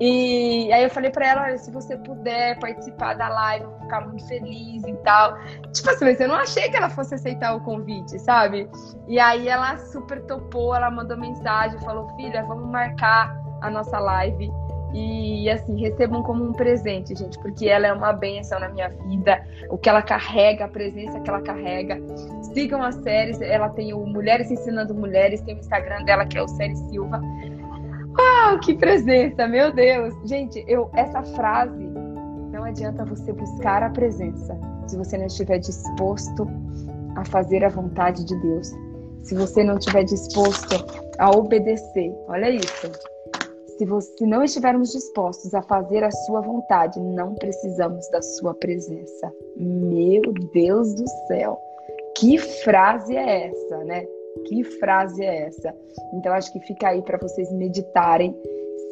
[0.00, 3.80] E aí eu falei para ela, olha, se você puder participar da live, eu vou
[3.80, 5.38] ficar muito feliz e tal.
[5.72, 8.68] Tipo assim, mas eu não achei que ela fosse aceitar o convite, sabe?
[9.06, 14.50] E aí ela super topou, ela mandou mensagem, falou, filha, vamos marcar a nossa live.
[14.96, 19.44] E assim, recebam como um presente, gente, porque ela é uma benção na minha vida.
[19.68, 22.00] O que ela carrega, a presença que ela carrega.
[22.52, 26.42] Sigam as séries, ela tem o Mulheres Ensinando Mulheres, tem o Instagram dela que é
[26.42, 27.20] o Série Silva.
[28.18, 30.14] Uau, que presença, meu Deus.
[30.24, 31.84] Gente, eu essa frase
[32.52, 34.56] não adianta você buscar a presença
[34.86, 36.46] se você não estiver disposto
[37.16, 38.70] a fazer a vontade de Deus.
[39.22, 40.76] Se você não estiver disposto
[41.18, 42.14] a obedecer.
[42.28, 42.92] Olha isso.
[43.78, 48.54] Se, você, se não estivermos dispostos a fazer a sua vontade, não precisamos da sua
[48.54, 49.32] presença.
[49.56, 51.58] Meu Deus do céu.
[52.16, 54.06] Que frase é essa, né?
[54.46, 55.74] Que frase é essa?
[56.14, 58.36] Então acho que fica aí para vocês meditarem.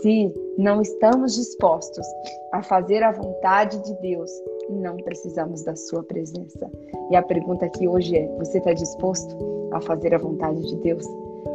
[0.01, 2.07] Se não estamos dispostos
[2.53, 4.31] a fazer a vontade de Deus,
[4.71, 6.71] não precisamos da sua presença.
[7.11, 9.37] E a pergunta aqui hoje é: você está disposto
[9.73, 11.05] a fazer a vontade de Deus?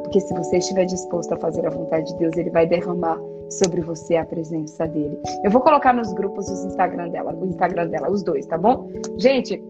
[0.03, 3.19] Porque se você estiver disposto a fazer a vontade de Deus, Ele vai derramar
[3.49, 5.19] sobre você a presença dele.
[5.43, 8.87] Eu vou colocar nos grupos os Instagram dela, o Instagram dela, os dois, tá bom?
[9.17, 9.61] Gente,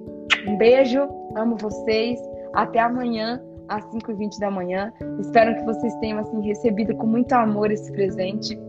[0.47, 2.19] um beijo, amo vocês.
[2.53, 4.91] Até amanhã às 5h20 da manhã.
[5.19, 8.59] Espero que vocês tenham assim, recebido com muito amor esse presente,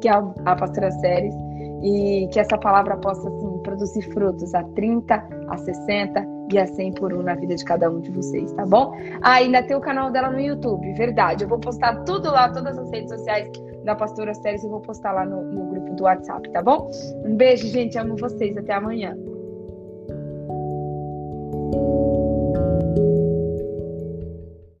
[0.00, 1.34] que é a Pastora Séries,
[1.82, 6.92] e que essa palavra possa assim, produzir frutos a 30, a 60 e a 100
[6.92, 8.92] por um na vida de cada um de vocês, tá bom?
[9.22, 11.44] Ah, ainda tem o canal dela no YouTube, verdade.
[11.44, 13.50] Eu vou postar tudo lá, todas as redes sociais
[13.84, 16.90] da Pastora Séries, eu vou postar lá no, no grupo do WhatsApp, tá bom?
[17.24, 17.98] Um beijo, gente.
[17.98, 18.56] Amo vocês.
[18.56, 19.16] Até amanhã.